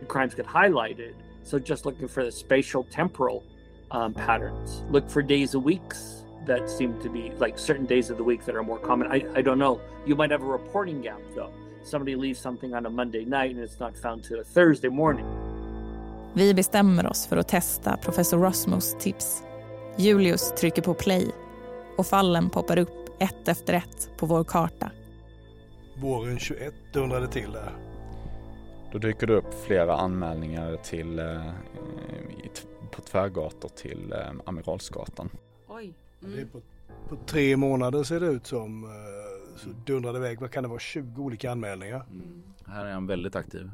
the 0.00 0.06
crimes 0.06 0.34
get 0.34 0.46
highlighted. 0.46 1.14
So 1.44 1.58
just 1.58 1.86
looking 1.86 2.08
for 2.08 2.24
the 2.24 2.32
spatial 2.32 2.84
temporal 2.84 3.42
um, 3.90 4.14
patterns. 4.14 4.82
Look 4.90 5.08
for 5.10 5.22
days 5.22 5.54
of 5.54 5.64
weeks 5.64 6.24
that 6.46 6.70
seem 6.70 7.00
to 7.02 7.08
be 7.08 7.32
like 7.38 7.58
certain 7.58 7.86
days 7.86 8.10
of 8.10 8.16
the 8.16 8.24
week 8.24 8.44
that 8.46 8.54
are 8.54 8.62
more 8.62 8.78
common. 8.78 9.06
I, 9.12 9.24
I 9.34 9.42
don't 9.42 9.58
know. 9.58 9.80
You 10.06 10.16
might 10.16 10.30
have 10.30 10.42
a 10.42 10.52
reporting 10.52 11.02
gap 11.02 11.20
though. 11.34 11.50
Somebody 11.84 12.16
leaves 12.16 12.40
something 12.40 12.74
on 12.74 12.86
a 12.86 12.90
Monday 12.90 13.24
night 13.24 13.50
and 13.54 13.60
it's 13.60 13.80
not 13.80 13.96
found 13.96 14.24
till 14.24 14.40
a 14.40 14.44
Thursday 14.44 14.90
morning. 14.90 15.26
Vi 16.34 16.54
bestämmer 16.54 17.06
oss 17.06 17.26
för 17.26 17.36
att 17.36 17.48
testa 17.48 17.96
professor 17.96 18.38
Rosmos 18.38 18.96
tips. 18.98 19.42
Julius 19.96 20.52
trycker 20.54 20.82
på 20.82 20.94
play 20.94 21.30
och 21.96 22.06
fallen 22.06 22.50
poppar 22.50 22.78
upp 22.78 23.08
ett 23.18 23.48
efter 23.48 23.74
ett 23.74 24.10
på 24.16 24.26
vår 24.26 24.44
karta. 24.44 24.90
Våren 25.96 26.38
21 26.38 26.74
dundrade 26.92 27.28
till 27.28 27.52
där. 27.52 27.72
Då 28.92 28.98
dyker 28.98 29.26
det 29.26 29.34
upp 29.34 29.64
flera 29.66 29.96
anmälningar 29.96 30.76
till, 30.76 31.18
eh, 31.18 31.50
på 32.90 33.02
tvärgator 33.02 33.68
till 33.68 34.12
eh, 34.12 34.30
Amiralsgatan. 34.46 35.30
Oj. 35.68 35.94
Mm. 36.22 36.36
Det 36.36 36.42
är 36.42 36.46
på, 36.46 36.60
på, 37.08 37.16
tre 37.26 37.56
månader 37.56 38.02
ser 38.02 38.20
det 38.20 38.26
ut 38.26 38.46
som 38.46 38.84
eh, 38.84 39.58
så 39.58 39.68
dundrade 39.68 40.18
iväg. 40.18 40.40
Vad 40.40 40.50
kan 40.50 40.62
det 40.62 40.68
vara? 40.68 40.78
20 40.78 41.22
olika 41.22 41.50
anmälningar. 41.50 42.06
Mm. 42.10 42.42
Här 42.66 42.86
är 42.86 42.92
han 42.92 43.06
väldigt 43.06 43.36
aktiv. 43.36 43.70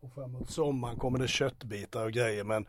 Och 0.00 0.12
framåt 0.14 0.50
sommaren 0.50 0.96
kommer 0.96 1.18
det 1.18 1.28
köttbitar 1.28 2.04
och 2.04 2.12
grejer 2.12 2.44
men 2.44 2.66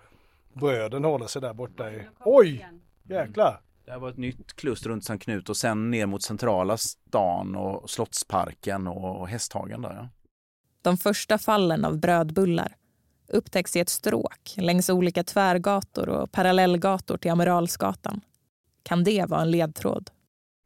bröden 0.53 1.03
håller 1.03 1.27
sig 1.27 1.41
där 1.41 1.53
borta 1.53 1.91
i... 1.91 2.07
Oj! 2.19 2.67
Jäklar! 3.03 3.61
Det 3.85 3.91
här 3.91 3.99
var 3.99 4.09
ett 4.09 4.17
nytt 4.17 4.53
kluster 4.53 4.89
runt 4.89 5.03
Sankt 5.03 5.23
Knut 5.23 5.49
och 5.49 5.57
sen 5.57 5.91
ner 5.91 6.05
mot 6.05 6.23
centrala 6.23 6.77
stan 6.77 7.55
och 7.55 7.89
Slottsparken 7.89 8.87
och 8.87 9.27
Hästhagen 9.27 9.81
där. 9.81 9.93
Ja. 9.93 10.09
De 10.81 10.97
första 10.97 11.37
fallen 11.37 11.85
av 11.85 11.99
brödbullar 11.99 12.75
upptäcks 13.27 13.75
i 13.75 13.79
ett 13.79 13.89
stråk 13.89 14.55
längs 14.57 14.89
olika 14.89 15.23
tvärgator 15.23 16.09
och 16.09 16.31
parallellgator 16.31 17.17
till 17.17 17.31
Amiralsgatan. 17.31 18.21
Kan 18.83 19.03
det 19.03 19.25
vara 19.29 19.41
en 19.41 19.51
ledtråd? 19.51 20.09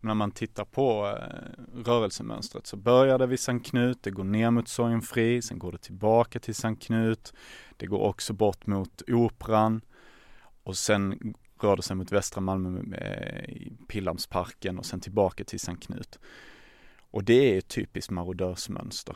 När 0.03 0.13
man 0.13 0.31
tittar 0.31 0.65
på 0.65 1.07
eh, 1.07 1.83
rörelsemönstret 1.85 2.67
så 2.67 2.77
börjar 2.77 3.19
det 3.19 3.27
vid 3.27 3.39
Sankt 3.39 3.69
Knut, 3.69 4.03
det 4.03 4.11
går 4.11 4.23
ner 4.23 4.51
mot 4.51 4.67
Sorgenfri, 4.67 5.41
sen 5.41 5.59
går 5.59 5.71
det 5.71 5.77
tillbaka 5.77 6.39
till 6.39 6.55
Sankt 6.55 6.83
Knut, 6.83 7.33
det 7.77 7.85
går 7.85 7.99
också 7.99 8.33
bort 8.33 8.67
mot 8.67 9.01
Operan 9.07 9.81
och 10.63 10.77
sen 10.77 11.33
rör 11.61 11.75
det 11.75 11.81
sig 11.81 11.95
mot 11.95 12.11
västra 12.11 12.41
Malmö 12.41 12.97
eh, 12.97 13.49
i 13.49 13.73
Pildammsparken 13.87 14.79
och 14.79 14.85
sen 14.85 14.99
tillbaka 14.99 15.43
till 15.43 15.59
Sankt 15.59 15.85
Knut. 15.85 16.19
Och 17.11 17.23
det 17.23 17.53
är 17.53 17.57
ett 17.57 17.67
typiskt 17.67 18.11
marodörsmönster. 18.11 19.15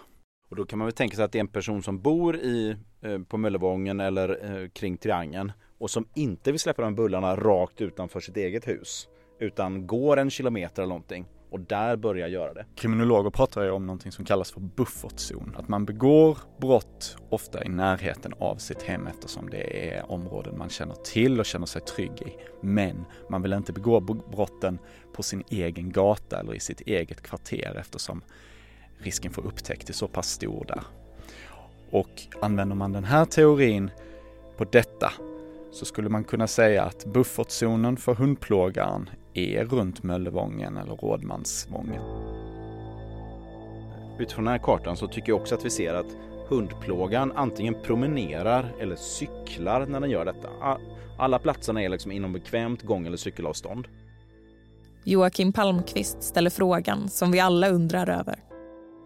Och 0.56 0.60
då 0.60 0.66
kan 0.66 0.80
man 0.80 0.86
väl 0.86 0.94
tänka 0.94 1.16
sig 1.16 1.26
att 1.26 1.32
det 1.32 1.38
är 1.38 1.42
en 1.42 1.48
person 1.48 1.84
som 1.84 2.00
bor 2.00 2.36
i, 2.36 2.76
eh, 3.02 3.20
på 3.20 3.38
Möllevången 3.38 4.00
eller 4.00 4.62
eh, 4.64 4.70
kring 4.70 4.98
Triangeln 4.98 5.52
och 5.78 5.90
som 5.90 6.08
inte 6.16 6.52
vill 6.52 6.60
släppa 6.60 6.82
de 6.82 6.96
bullarna 6.96 7.36
rakt 7.36 7.82
utanför 7.82 8.20
sitt 8.20 8.38
eget 8.38 8.68
hus 8.68 9.08
utan 9.40 9.88
går 9.88 10.18
en 10.18 10.30
kilometer 10.30 10.82
eller 10.82 10.90
någonting 10.90 11.26
och 11.50 11.60
där 11.60 11.96
börjar 11.96 12.28
göra 12.28 12.54
det. 12.54 12.66
Kriminologer 12.76 13.30
pratar 13.30 13.64
ju 13.64 13.72
om 13.72 13.86
någonting 13.86 14.12
som 14.12 14.26
kallas 14.26 14.52
för 14.52 14.60
buffertzon. 14.60 15.56
Att 15.58 15.68
man 15.68 15.86
begår 15.86 16.38
brott 16.62 17.18
ofta 17.30 17.66
i 17.66 17.70
närheten 17.70 18.34
av 18.40 18.56
sitt 18.56 18.84
hem 18.84 19.08
eftersom 19.08 19.50
det 19.50 19.90
är 19.90 20.12
områden 20.12 20.58
man 20.58 20.70
känner 20.70 20.96
till 20.96 21.40
och 21.40 21.46
känner 21.46 21.66
sig 21.66 21.82
trygg 21.82 22.22
i. 22.22 22.36
Men 22.62 23.06
man 23.30 23.42
vill 23.42 23.54
inte 23.54 23.74
begå 23.74 24.00
brotten 24.00 24.80
på 25.14 25.24
sin 25.24 25.44
egen 25.50 25.92
gata 25.92 26.40
eller 26.40 26.54
i 26.54 26.60
sitt 26.60 26.82
eget 26.82 27.22
kvarter 27.22 27.76
eftersom 27.80 28.22
risken 28.98 29.32
för 29.32 29.48
upptäckt 29.48 29.90
är 29.90 29.94
så 29.94 30.08
pass 30.08 30.30
stor 30.30 30.66
där. 30.68 30.84
Och 31.92 32.22
använder 32.42 32.76
man 32.76 32.92
den 32.92 33.04
här 33.04 33.26
teorin 33.26 33.92
på 34.58 34.64
detta 34.64 35.12
så 35.72 35.86
skulle 35.86 36.10
man 36.10 36.24
kunna 36.24 36.48
säga 36.48 36.84
att 36.84 37.06
buffertzonen 37.06 37.98
för 37.98 38.16
hundplågaren 38.16 39.10
är 39.34 39.66
runt 39.66 40.04
Möllevången 40.04 40.78
eller 40.78 40.96
Rådmansvången. 40.96 42.02
Utifrån 44.20 44.46
den 44.46 44.52
här 44.52 44.60
kartan 44.64 44.98
så 44.98 45.08
tycker 45.08 45.30
jag 45.30 45.42
också 45.42 45.56
att 45.56 45.66
vi 45.66 45.70
ser 45.70 45.94
att 45.94 46.16
hundplågaren 46.48 47.32
antingen 47.32 47.76
promenerar 47.84 48.76
eller 48.80 48.96
cyklar 48.96 49.86
när 49.86 50.00
den 50.00 50.10
gör 50.10 50.26
detta. 50.26 50.50
Alla 51.18 51.40
platserna 51.40 51.84
är 51.84 51.90
liksom 51.90 52.12
inom 52.12 52.34
bekvämt 52.34 52.82
gång 52.82 53.08
eller 53.08 53.18
cykelavstånd. 53.18 53.88
Joakim 55.04 55.54
Palmqvist 55.54 56.24
ställer 56.24 56.50
frågan 56.50 57.10
som 57.10 57.32
vi 57.32 57.40
alla 57.40 57.70
undrar 57.70 58.10
över. 58.10 58.40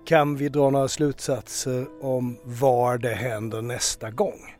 Kan 0.05 0.35
vi 0.35 0.49
dra 0.49 0.69
några 0.69 0.87
slutsatser 0.87 1.87
om 2.01 2.37
var 2.43 2.97
det 2.97 3.13
händer 3.13 3.61
nästa 3.61 4.11
gång? 4.11 4.55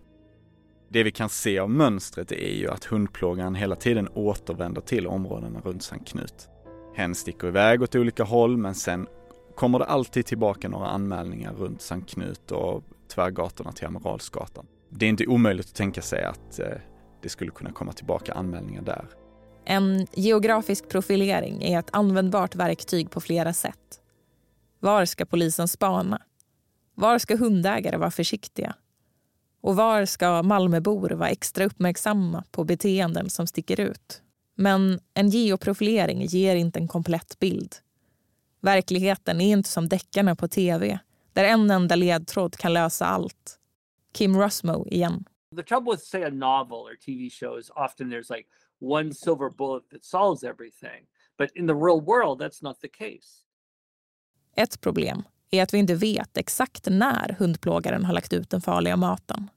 Det 0.90 1.04
vi 1.04 1.12
kan 1.12 1.30
se 1.30 1.60
av 1.60 1.70
mönstret 1.70 2.32
är 2.32 2.56
ju 2.56 2.70
att 2.70 2.86
hundplågaren 2.86 3.56
hela 3.56 3.76
tiden 3.76 4.08
återvänder 4.14 4.82
till 4.82 5.08
områdena 5.08 5.60
runt 5.60 5.84
Sankt 5.84 6.08
Knut. 6.08 6.50
Hen 6.96 7.16
sticker 7.16 7.48
iväg 7.48 7.82
åt 7.82 7.96
olika 7.96 8.24
håll 8.24 8.58
men 8.58 8.76
sen 8.76 9.08
kommer 9.56 9.80
det 9.80 9.86
alltid 9.86 10.26
tillbaka 10.26 10.70
några 10.70 10.88
anmälningar 10.88 11.54
runt 11.54 11.82
Sankt 11.82 12.10
Knut 12.10 12.52
och 12.52 12.84
tvärgatorna 13.08 13.72
till 13.72 13.88
Amiralsgatan. 13.88 14.66
Det 14.90 15.06
är 15.06 15.10
inte 15.10 15.28
omöjligt 15.28 15.66
att 15.66 15.76
tänka 15.76 16.02
sig 16.02 16.24
att 16.24 16.60
eh, 16.60 16.68
det 17.22 17.30
skulle 17.30 17.52
kunna 17.52 17.72
komma 17.72 17.94
tillbaka 17.94 18.34
anmälningar 18.34 18.82
där. 18.82 19.06
En 19.66 20.08
geografisk 20.14 20.90
profilering 20.90 21.64
är 21.64 21.80
ett 21.80 21.90
användbart 21.92 22.56
verktyg 22.56 23.12
på 23.12 23.22
flera 23.22 23.54
sätt. 23.54 23.99
Var 24.82 25.06
ska 25.06 25.26
polisen 25.26 25.68
spana? 25.68 26.22
Var 26.96 27.20
ska 27.20 27.38
hundägare 27.38 27.98
vara 27.98 28.12
försiktiga? 28.12 28.76
Och 29.62 29.76
var 29.76 30.06
ska 30.06 30.44
Malmöbor 30.44 31.10
vara 31.10 31.30
extra 31.30 31.66
uppmärksamma 31.66 32.44
på 32.52 32.64
beteenden 32.64 33.30
som 33.30 33.48
sticker 33.48 33.80
ut? 33.80 34.22
Men 34.56 35.00
en 35.14 35.30
geoprofilering 35.30 36.26
ger 36.26 36.56
inte 36.56 36.80
en 36.80 36.88
komplett 36.88 37.40
bild. 37.40 37.76
Verkligheten 38.62 39.42
är 39.42 39.52
inte 39.52 39.70
som 39.70 39.90
deckarna 39.90 40.36
på 40.36 40.48
tv 40.48 41.00
där 41.34 41.44
en 41.44 41.72
enda 41.72 41.96
ledtråd 41.96 42.58
kan 42.58 42.74
lösa 42.74 43.06
allt. 43.06 43.60
Kim 44.14 44.38
Rusmo 44.38 44.88
igen. 44.88 45.26
The 45.56 45.64
trouble 45.64 45.92
with 45.92 46.04
say 46.04 46.24
a 46.24 46.30
novel 46.30 46.78
or 46.78 46.96
TV 47.06 47.30
show 47.30 47.60
is 47.60 47.70
often 47.70 48.12
there's 48.12 48.36
like 48.36 48.48
one 48.82 49.14
silver 49.14 49.50
bullet 49.50 49.90
that 49.90 50.04
solves 50.04 50.44
everything. 50.44 51.06
But 51.38 51.52
in 51.56 51.68
the 51.68 51.74
real 51.74 52.02
world 52.02 52.42
that's 52.42 52.62
not 52.62 52.80
the 52.80 52.88
case. 52.88 53.49
Ett 54.56 54.82
problem 54.82 55.24
är 55.52 55.64
att 55.64 55.74
vi 55.74 55.78
inte 55.78 55.96
vet 55.96 56.38
exakt 56.38 56.88
när 56.90 57.36
hundplågaren 57.40 58.06
har 58.06 58.14
lagt 58.14 58.34
ut 58.34 58.50
den 58.50 58.62
farliga 58.62 58.98
maten. 58.98 59.50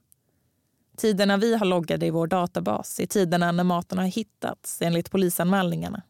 Tiderna 0.97 1.37
vi 1.37 1.55
har 1.55 1.65
loggade 1.65 2.05
i 2.05 2.09
vår 2.09 2.27
databas 2.27 2.99
är 2.99 3.05
tiderna 3.05 3.51
när 3.51 3.63
maten 3.63 3.97
har 3.97 4.05
hittats 4.05 4.81
enligt 4.81 5.11
polisanmälningarna. 5.11 6.01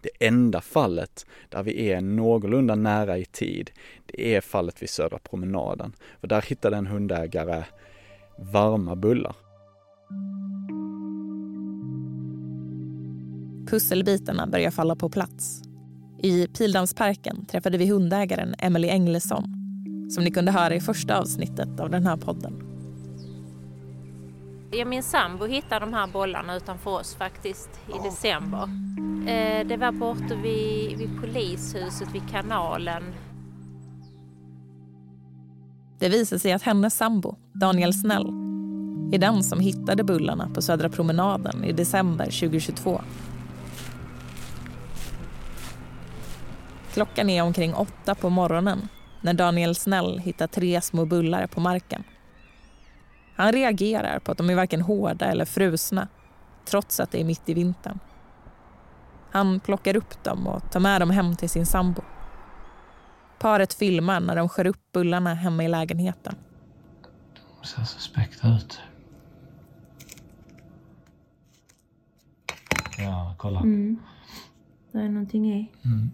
Det 0.00 0.26
enda 0.26 0.60
fallet 0.60 1.26
där 1.48 1.62
vi 1.62 1.90
är 1.90 2.00
någorlunda 2.00 2.74
nära 2.74 3.18
i 3.18 3.24
tid, 3.24 3.70
det 4.06 4.36
är 4.36 4.40
fallet 4.40 4.82
vid 4.82 4.90
Södra 4.90 5.18
promenaden. 5.18 5.92
För 6.20 6.28
där 6.28 6.42
hittade 6.42 6.76
en 6.76 6.86
hundägare 6.86 7.64
varma 8.38 8.96
bullar. 8.96 9.36
Pusselbitarna 13.70 14.46
börjar 14.46 14.70
falla 14.70 14.96
på 14.96 15.10
plats. 15.10 15.62
I 16.22 16.46
Pildammsparken 16.46 17.46
träffade 17.46 17.78
vi 17.78 17.86
hundägaren 17.86 18.54
Emily 18.58 18.88
Englesson 18.88 19.44
som 20.10 20.24
ni 20.24 20.30
kunde 20.30 20.52
höra 20.52 20.74
i 20.74 20.80
första 20.80 21.18
avsnittet 21.18 21.80
av 21.80 21.90
den 21.90 22.06
här 22.06 22.16
podden. 22.16 22.62
Ja, 24.72 24.84
min 24.84 25.02
sambo 25.02 25.46
hittade 25.46 25.80
de 25.80 25.94
här 25.94 26.06
bollarna 26.06 26.56
utanför 26.56 26.90
oss 26.90 27.14
faktiskt 27.14 27.70
i 27.88 28.08
december. 28.08 28.62
Eh, 29.28 29.66
det 29.66 29.76
var 29.76 29.92
borta 29.92 30.34
vid, 30.42 30.98
vid 30.98 31.20
polishuset 31.20 32.14
vid 32.14 32.22
kanalen. 32.30 33.02
Det 35.98 36.08
visade 36.08 36.38
sig 36.38 36.52
att 36.52 36.62
hennes 36.62 36.96
sambo, 36.96 37.36
Daniel 37.52 37.94
Snell, 37.94 38.26
är 39.12 39.18
den 39.18 39.42
som 39.42 39.60
hittade 39.60 40.04
bullarna 40.04 40.48
på 40.54 40.62
Södra 40.62 40.88
promenaden 40.88 41.64
i 41.64 41.72
december 41.72 42.24
2022. 42.24 43.00
Klockan 46.92 47.30
är 47.30 47.42
omkring 47.42 47.74
åtta 47.74 48.14
på 48.14 48.30
morgonen 48.30 48.88
när 49.20 49.34
Daniel 49.34 49.74
Snell 49.74 50.18
hittar 50.18 50.46
tre 50.46 50.80
små 50.80 51.04
bullar 51.04 51.46
på 51.46 51.60
marken. 51.60 52.04
Han 53.36 53.52
reagerar 53.52 54.18
på 54.18 54.32
att 54.32 54.38
de 54.38 54.50
är 54.50 54.54
varken 54.54 54.80
hårda 54.80 55.26
eller 55.26 55.44
frusna 55.44 56.08
trots 56.64 57.00
att 57.00 57.10
det 57.10 57.20
är 57.20 57.24
mitt 57.24 57.48
i 57.48 57.54
vintern. 57.54 57.98
Han 59.30 59.60
plockar 59.60 59.96
upp 59.96 60.24
dem 60.24 60.46
och 60.46 60.72
tar 60.72 60.80
med 60.80 61.00
dem 61.00 61.10
hem 61.10 61.36
till 61.36 61.50
sin 61.50 61.66
sambo. 61.66 62.02
Paret 63.38 63.74
filmar 63.74 64.20
när 64.20 64.36
de 64.36 64.48
skär 64.48 64.66
upp 64.66 64.92
bullarna 64.92 65.34
hemma 65.34 65.64
i 65.64 65.68
lägenheten. 65.68 66.34
De 67.60 67.66
ser 67.66 67.84
suspekta 67.84 68.48
ut. 68.48 68.80
Ja, 72.98 73.34
kolla. 73.38 73.60
Mm. 73.60 73.98
Det 74.92 74.98
är 74.98 75.08
någonting 75.08 75.52
i. 75.52 75.72
Mm. 75.84 76.10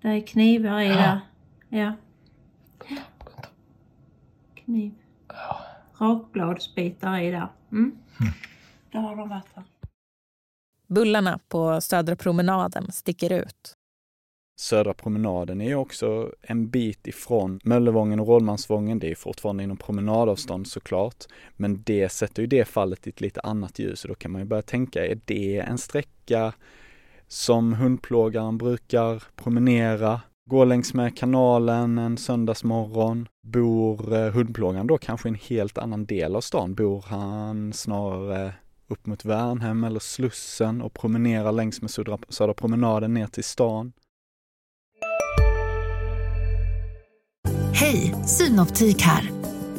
Det 0.00 0.08
är 0.08 0.26
knivar 0.26 0.80
i 0.80 0.88
där. 0.88 1.20
Ja. 1.68 1.92
Kniv. 4.54 4.92
Rakbladsbitar 5.98 7.20
i 7.20 7.30
där. 7.30 7.48
Mm. 7.72 7.98
Mm. 8.20 8.32
Där 8.92 9.00
har 9.00 9.16
de 9.16 9.28
varit 9.28 9.46
här. 9.54 9.64
Bullarna 10.86 11.40
på 11.48 11.80
Södra 11.80 12.16
promenaden 12.16 12.92
sticker 12.92 13.32
ut. 13.32 13.74
Södra 14.60 14.94
promenaden 14.94 15.60
är 15.60 15.74
också 15.74 16.32
en 16.42 16.70
bit 16.70 17.06
ifrån 17.06 17.60
Möllevången 17.64 18.20
och 18.20 18.26
Rådmansvången. 18.26 18.98
Det 18.98 19.10
är 19.10 19.14
fortfarande 19.14 19.62
inom 19.62 19.76
promenadavstånd 19.76 20.66
såklart. 20.66 21.24
Men 21.56 21.82
det 21.82 22.08
sätter 22.08 22.42
ju 22.42 22.46
det 22.46 22.64
fallet 22.64 23.06
i 23.06 23.10
ett 23.10 23.20
lite 23.20 23.40
annat 23.40 23.78
ljus 23.78 24.04
och 24.04 24.08
då 24.08 24.14
kan 24.14 24.30
man 24.30 24.40
ju 24.40 24.44
börja 24.44 24.62
tänka, 24.62 25.06
är 25.06 25.20
det 25.24 25.58
en 25.58 25.78
sträcka 25.78 26.52
som 27.28 27.72
hundplågaren 27.72 28.58
brukar 28.58 29.22
promenera? 29.36 30.20
Gå 30.50 30.64
längs 30.64 30.94
med 30.94 31.18
kanalen 31.18 31.98
en 31.98 32.16
söndagsmorgon. 32.16 33.28
Bor 33.46 34.14
eh, 34.14 34.32
hundplågaren 34.32 34.86
då 34.86 34.98
kanske 34.98 35.28
i 35.28 35.30
en 35.30 35.38
helt 35.48 35.78
annan 35.78 36.06
del 36.06 36.36
av 36.36 36.40
stan? 36.40 36.74
Bor 36.74 37.04
han 37.08 37.72
snarare 37.72 38.52
upp 38.88 39.06
mot 39.06 39.24
Värnhem 39.24 39.84
eller 39.84 40.00
Slussen 40.00 40.82
och 40.82 40.94
promenerar 40.94 41.52
längs 41.52 41.82
med 41.82 41.90
Södra, 41.90 42.18
Södra 42.28 42.54
promenaden 42.54 43.14
ner 43.14 43.26
till 43.26 43.44
stan? 43.44 43.92
Hej, 47.72 48.14
Synoptik 48.26 49.02
här. 49.02 49.30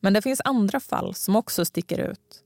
Men 0.00 0.12
det 0.12 0.22
finns 0.22 0.40
andra 0.44 0.80
fall 0.80 1.14
som 1.14 1.36
också 1.36 1.64
sticker 1.64 1.98
ut. 2.10 2.44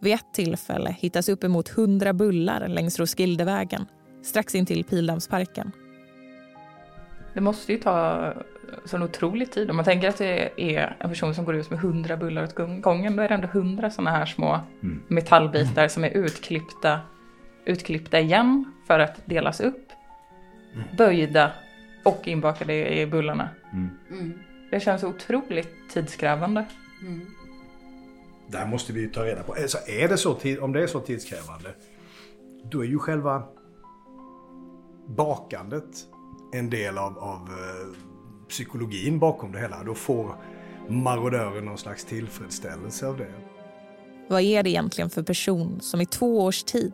Vid 0.00 0.14
ett 0.14 0.34
tillfälle 0.34 0.96
hittas 0.98 1.28
uppemot 1.28 1.68
hundra 1.68 2.12
bullar 2.12 2.68
längs 2.68 2.98
Roskildevägen 2.98 3.86
strax 4.22 4.54
intill 4.54 4.84
Pildammsparken. 4.84 5.72
Det 7.34 7.40
måste 7.40 7.72
ju 7.72 7.78
ta 7.78 8.32
sån 8.84 9.02
otrolig 9.02 9.52
tid. 9.52 9.70
Om 9.70 9.76
man 9.76 9.84
tänker 9.84 10.08
att 10.08 10.18
det 10.18 10.50
är 10.76 10.96
en 10.98 11.08
person 11.08 11.34
som 11.34 11.44
går 11.44 11.54
ut 11.54 11.70
med 11.70 11.78
hundra 11.78 12.16
bullar 12.16 12.44
åt 12.44 12.54
gången, 12.82 13.16
då 13.16 13.22
är 13.22 13.28
det 13.28 13.34
ändå 13.34 13.48
hundra 13.48 13.90
sådana 13.90 14.10
här 14.10 14.26
små 14.26 14.60
Mm. 14.82 15.02
metallbitar 15.08 15.88
som 15.88 16.04
är 16.04 16.10
utklippta, 16.10 17.00
utklippta 17.64 18.20
igen 18.20 18.72
för 18.86 18.98
att 18.98 19.20
delas 19.24 19.60
upp, 19.60 19.88
böjda 20.98 21.52
och 22.04 22.28
inbakade 22.28 23.00
i 23.00 23.06
bullarna. 23.06 23.48
Mm. 23.72 24.38
Det 24.70 24.80
känns 24.80 25.04
otroligt 25.04 25.68
tidskrävande. 25.92 26.66
Där 28.46 28.66
måste 28.66 28.92
vi 28.92 29.00
ju 29.00 29.10
ta 29.10 29.24
reda 29.24 29.42
på. 29.42 29.52
Alltså 29.52 29.78
är 29.86 30.08
det 30.08 30.16
så, 30.16 30.36
om 30.60 30.72
det 30.72 30.82
är 30.82 30.86
så 30.86 31.00
tidskrävande, 31.00 31.74
då 32.64 32.84
är 32.84 32.88
ju 32.88 32.98
själva 32.98 33.42
bakandet 35.06 36.06
en 36.52 36.70
del 36.70 36.98
av, 36.98 37.18
av 37.18 37.48
eh, 37.48 37.96
psykologin 38.48 39.18
bakom 39.18 39.52
det 39.52 39.58
hela. 39.58 39.84
Då 39.84 39.94
får 39.94 40.34
marodören 40.88 41.64
någon 41.64 41.78
slags 41.78 42.04
tillfredsställelse 42.04 43.06
av 43.06 43.16
det. 43.16 43.32
Vad 44.28 44.42
är 44.42 44.62
det 44.62 44.70
egentligen 44.70 45.10
för 45.10 45.22
person 45.22 45.80
som 45.80 46.00
i 46.00 46.06
två 46.06 46.40
års 46.40 46.62
tid 46.62 46.92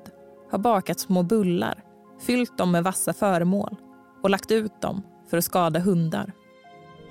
har 0.50 0.58
bakat 0.58 1.00
små 1.00 1.22
bullar, 1.22 1.84
fyllt 2.20 2.58
dem 2.58 2.72
med 2.72 2.84
vassa 2.84 3.12
föremål 3.12 3.76
och 4.22 4.30
lagt 4.30 4.50
ut 4.50 4.80
dem 4.80 5.02
för 5.30 5.36
att 5.36 5.44
skada 5.44 5.80
hundar? 5.80 6.32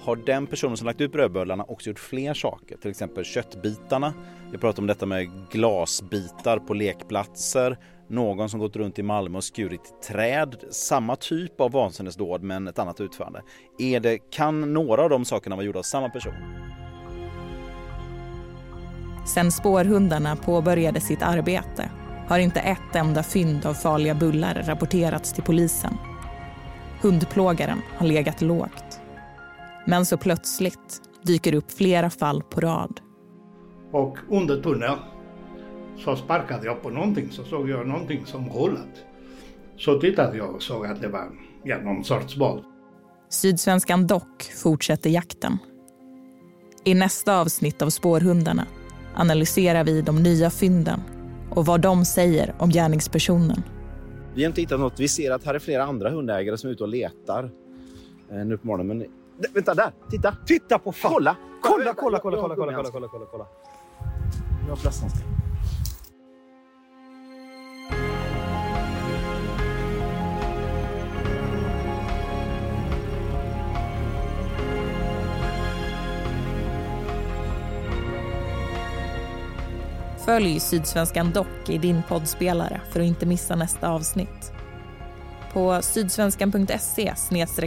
Har 0.06 0.16
den 0.16 0.48
personen 0.48 0.78
som 0.78 0.88
lagt 0.88 1.02
ut 1.02 1.12
brödbullarna 1.12 1.64
också 1.64 1.90
gjort 1.90 2.00
fler 2.00 2.34
saker? 2.34 2.78
Till 2.78 2.92
exempel 2.92 3.24
köttbitarna. 3.24 4.14
Jag 4.52 4.62
pratar 4.62 4.82
om 4.84 4.88
detta 4.88 5.06
med 5.06 5.30
glasbitar 5.52 6.60
på 6.60 6.74
lekplatser. 6.74 7.78
Någon 8.08 8.50
som 8.50 8.60
gått 8.60 8.76
runt 8.76 9.00
i 9.00 9.04
Malmö 9.04 9.38
och 9.38 9.44
skurit 9.44 10.02
träd. 10.08 10.56
Samma 10.72 11.16
typ 11.16 11.62
av 11.62 11.72
vansinnesdåd 11.72 12.44
men 12.44 12.68
ett 12.68 12.80
annat 12.80 13.02
utförande. 13.02 13.42
Är 13.80 14.00
det, 14.00 14.18
kan 14.18 14.74
några 14.74 15.04
av 15.04 15.10
de 15.10 15.26
sakerna 15.26 15.56
vara 15.56 15.66
gjorda 15.66 15.80
av 15.80 15.84
samma 15.84 16.10
person? 16.10 16.34
Sen 19.28 19.52
spårhundarna 19.52 20.36
påbörjade 20.36 21.02
sitt 21.02 21.22
arbete 21.22 21.92
har 22.28 22.40
inte 22.40 22.60
ett 22.60 22.96
enda 22.96 23.24
fynd 23.24 23.66
av 23.66 23.74
farliga 23.74 24.16
bullar 24.16 24.64
rapporterats 24.68 25.34
till 25.34 25.44
polisen. 25.44 25.98
Hundplågaren 27.02 27.82
har 27.98 28.08
legat 28.08 28.42
lågt. 28.42 29.02
Men 29.86 30.06
så 30.06 30.18
plötsligt 30.18 31.02
dyker 31.24 31.56
upp 31.56 31.72
flera 31.72 32.10
fall 32.10 32.44
på 32.44 32.62
rad. 32.62 33.00
Och 33.92 34.18
under 34.30 34.62
tunneln 34.62 35.00
så 35.98 36.16
sparkade 36.16 36.66
jag 36.66 36.82
på 36.82 36.90
någonting 36.90 37.32
så 37.32 37.44
såg 37.44 37.70
jag 37.70 37.88
någonting 37.88 38.26
som 38.26 38.50
rullat. 38.50 39.06
Så 39.78 40.00
tittade 40.00 40.38
jag 40.38 40.56
och 40.56 40.64
såg 40.64 40.86
att 40.86 41.02
det 41.02 41.08
var 41.08 41.30
ja, 41.64 41.78
någon 41.78 42.04
sorts 42.04 42.36
boll. 42.36 42.64
Sydsvenskan 43.30 44.08
Dock 44.08 44.44
fortsätter 44.44 45.10
jakten. 45.10 45.58
I 46.84 46.94
nästa 46.94 47.40
avsnitt 47.40 47.82
av 47.82 47.90
Spårhundarna 47.90 48.68
analyserar 49.16 49.84
vi 49.84 50.02
de 50.02 50.24
nya 50.24 50.50
fynden 50.50 51.00
och 51.50 51.66
vad 51.66 51.82
de 51.82 52.06
säger 52.06 52.56
om 52.60 52.70
gärningspersonen. 52.70 53.64
Vi 54.36 54.44
har 54.44 54.50
inte 54.50 54.62
hittat 54.62 54.80
något. 54.80 55.00
Vi 55.00 55.08
ser 55.08 55.32
att 55.32 55.46
här 55.46 55.54
är 55.54 55.60
flera 55.60 55.84
andra 55.84 56.10
hundägare 56.10 56.58
som 56.58 56.70
är 56.70 56.74
ute 56.74 56.84
och 56.84 56.90
letar 56.90 57.52
eh, 58.32 58.46
nu 58.46 58.58
på 58.58 58.68
morgonen. 58.68 58.98
Men... 58.98 59.08
D- 59.38 59.48
vänta, 59.54 59.74
där! 59.74 59.92
Titta! 60.10 60.36
Titta 60.46 60.80
på 60.80 60.92
fan! 60.92 61.12
Kolla! 61.12 61.36
Kolla, 61.62 61.94
kolla, 61.94 62.20
kolla, 62.20 62.38
Jag 62.38 62.42
har 62.42 62.56
kolla, 62.56 62.72
kolla, 62.74 62.92
kolla, 62.92 63.08
kolla, 63.08 63.08
kolla, 63.08 63.26
kolla. 63.32 63.46
Jag 64.64 64.70
har 64.70 64.82
plasthandskar. 64.82 65.26
Följ 80.26 80.60
Sydsvenskan 80.60 81.32
Dock 81.32 81.70
i 81.70 81.78
din 81.78 82.02
poddspelare 82.10 82.82
för 82.92 83.00
att 83.00 83.06
inte 83.06 83.26
missa 83.26 83.56
nästa 83.56 83.90
avsnitt. 83.90 84.52
På 85.54 85.82
sydsvenskan.se 85.82 87.14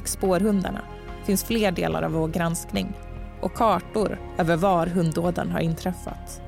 spårhundarna 0.05 0.81
finns 1.29 1.45
fler 1.45 1.73
delar 1.73 2.03
av 2.03 2.13
vår 2.13 2.29
granskning 2.29 2.93
och 3.41 3.55
kartor 3.55 4.21
över 4.39 4.57
var 4.57 4.87
hunddåden 4.87 5.51
har 5.51 5.61
inträffat. 5.61 6.43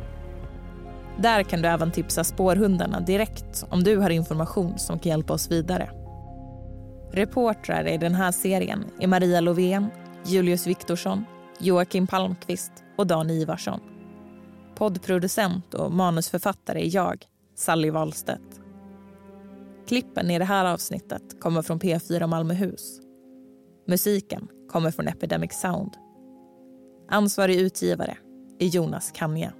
Där 1.19 1.43
kan 1.43 1.63
du 1.63 1.69
även 1.69 1.91
tipsa 1.91 2.25
spårhundarna 2.25 3.01
direkt 3.01 3.65
om 3.71 3.85
du 3.85 3.97
har 3.97 4.11
information 4.11 4.79
som 4.79 4.99
kan 4.99 5.11
hjälpa 5.11 5.33
oss 5.33 5.51
vidare. 5.51 5.91
Reportrar 7.13 7.89
i 7.89 7.99
den 7.99 8.15
här 8.15 8.33
serien 8.33 8.85
är 9.01 9.07
Maria 9.07 9.41
Lovén, 9.41 9.91
Julius 10.27 10.67
Viktorsson, 10.67 11.25
Joakim 11.59 12.07
Palmqvist 12.07 12.73
och 12.97 13.07
Dan 13.07 13.31
Ivarsson. 13.31 13.81
Poddproducent 14.75 15.75
och 15.75 15.93
manusförfattare 15.93 16.81
är 16.81 16.95
jag, 16.95 17.25
Sally 17.57 17.91
Wahlstedt. 17.91 18.61
Klippen 19.89 20.31
i 20.31 20.39
det 20.39 20.45
här 20.45 20.65
avsnittet 20.65 21.41
kommer 21.41 21.63
från 21.63 21.81
P4 21.81 22.27
Malmöhus. 22.27 23.10
Musiken 23.91 24.49
kommer 24.69 24.91
från 24.91 25.09
Epidemic 25.09 25.53
Sound. 25.53 25.97
Ansvarig 27.09 27.57
utgivare 27.61 28.17
är 28.59 28.67
Jonas 28.67 29.13
Kanja. 29.15 29.53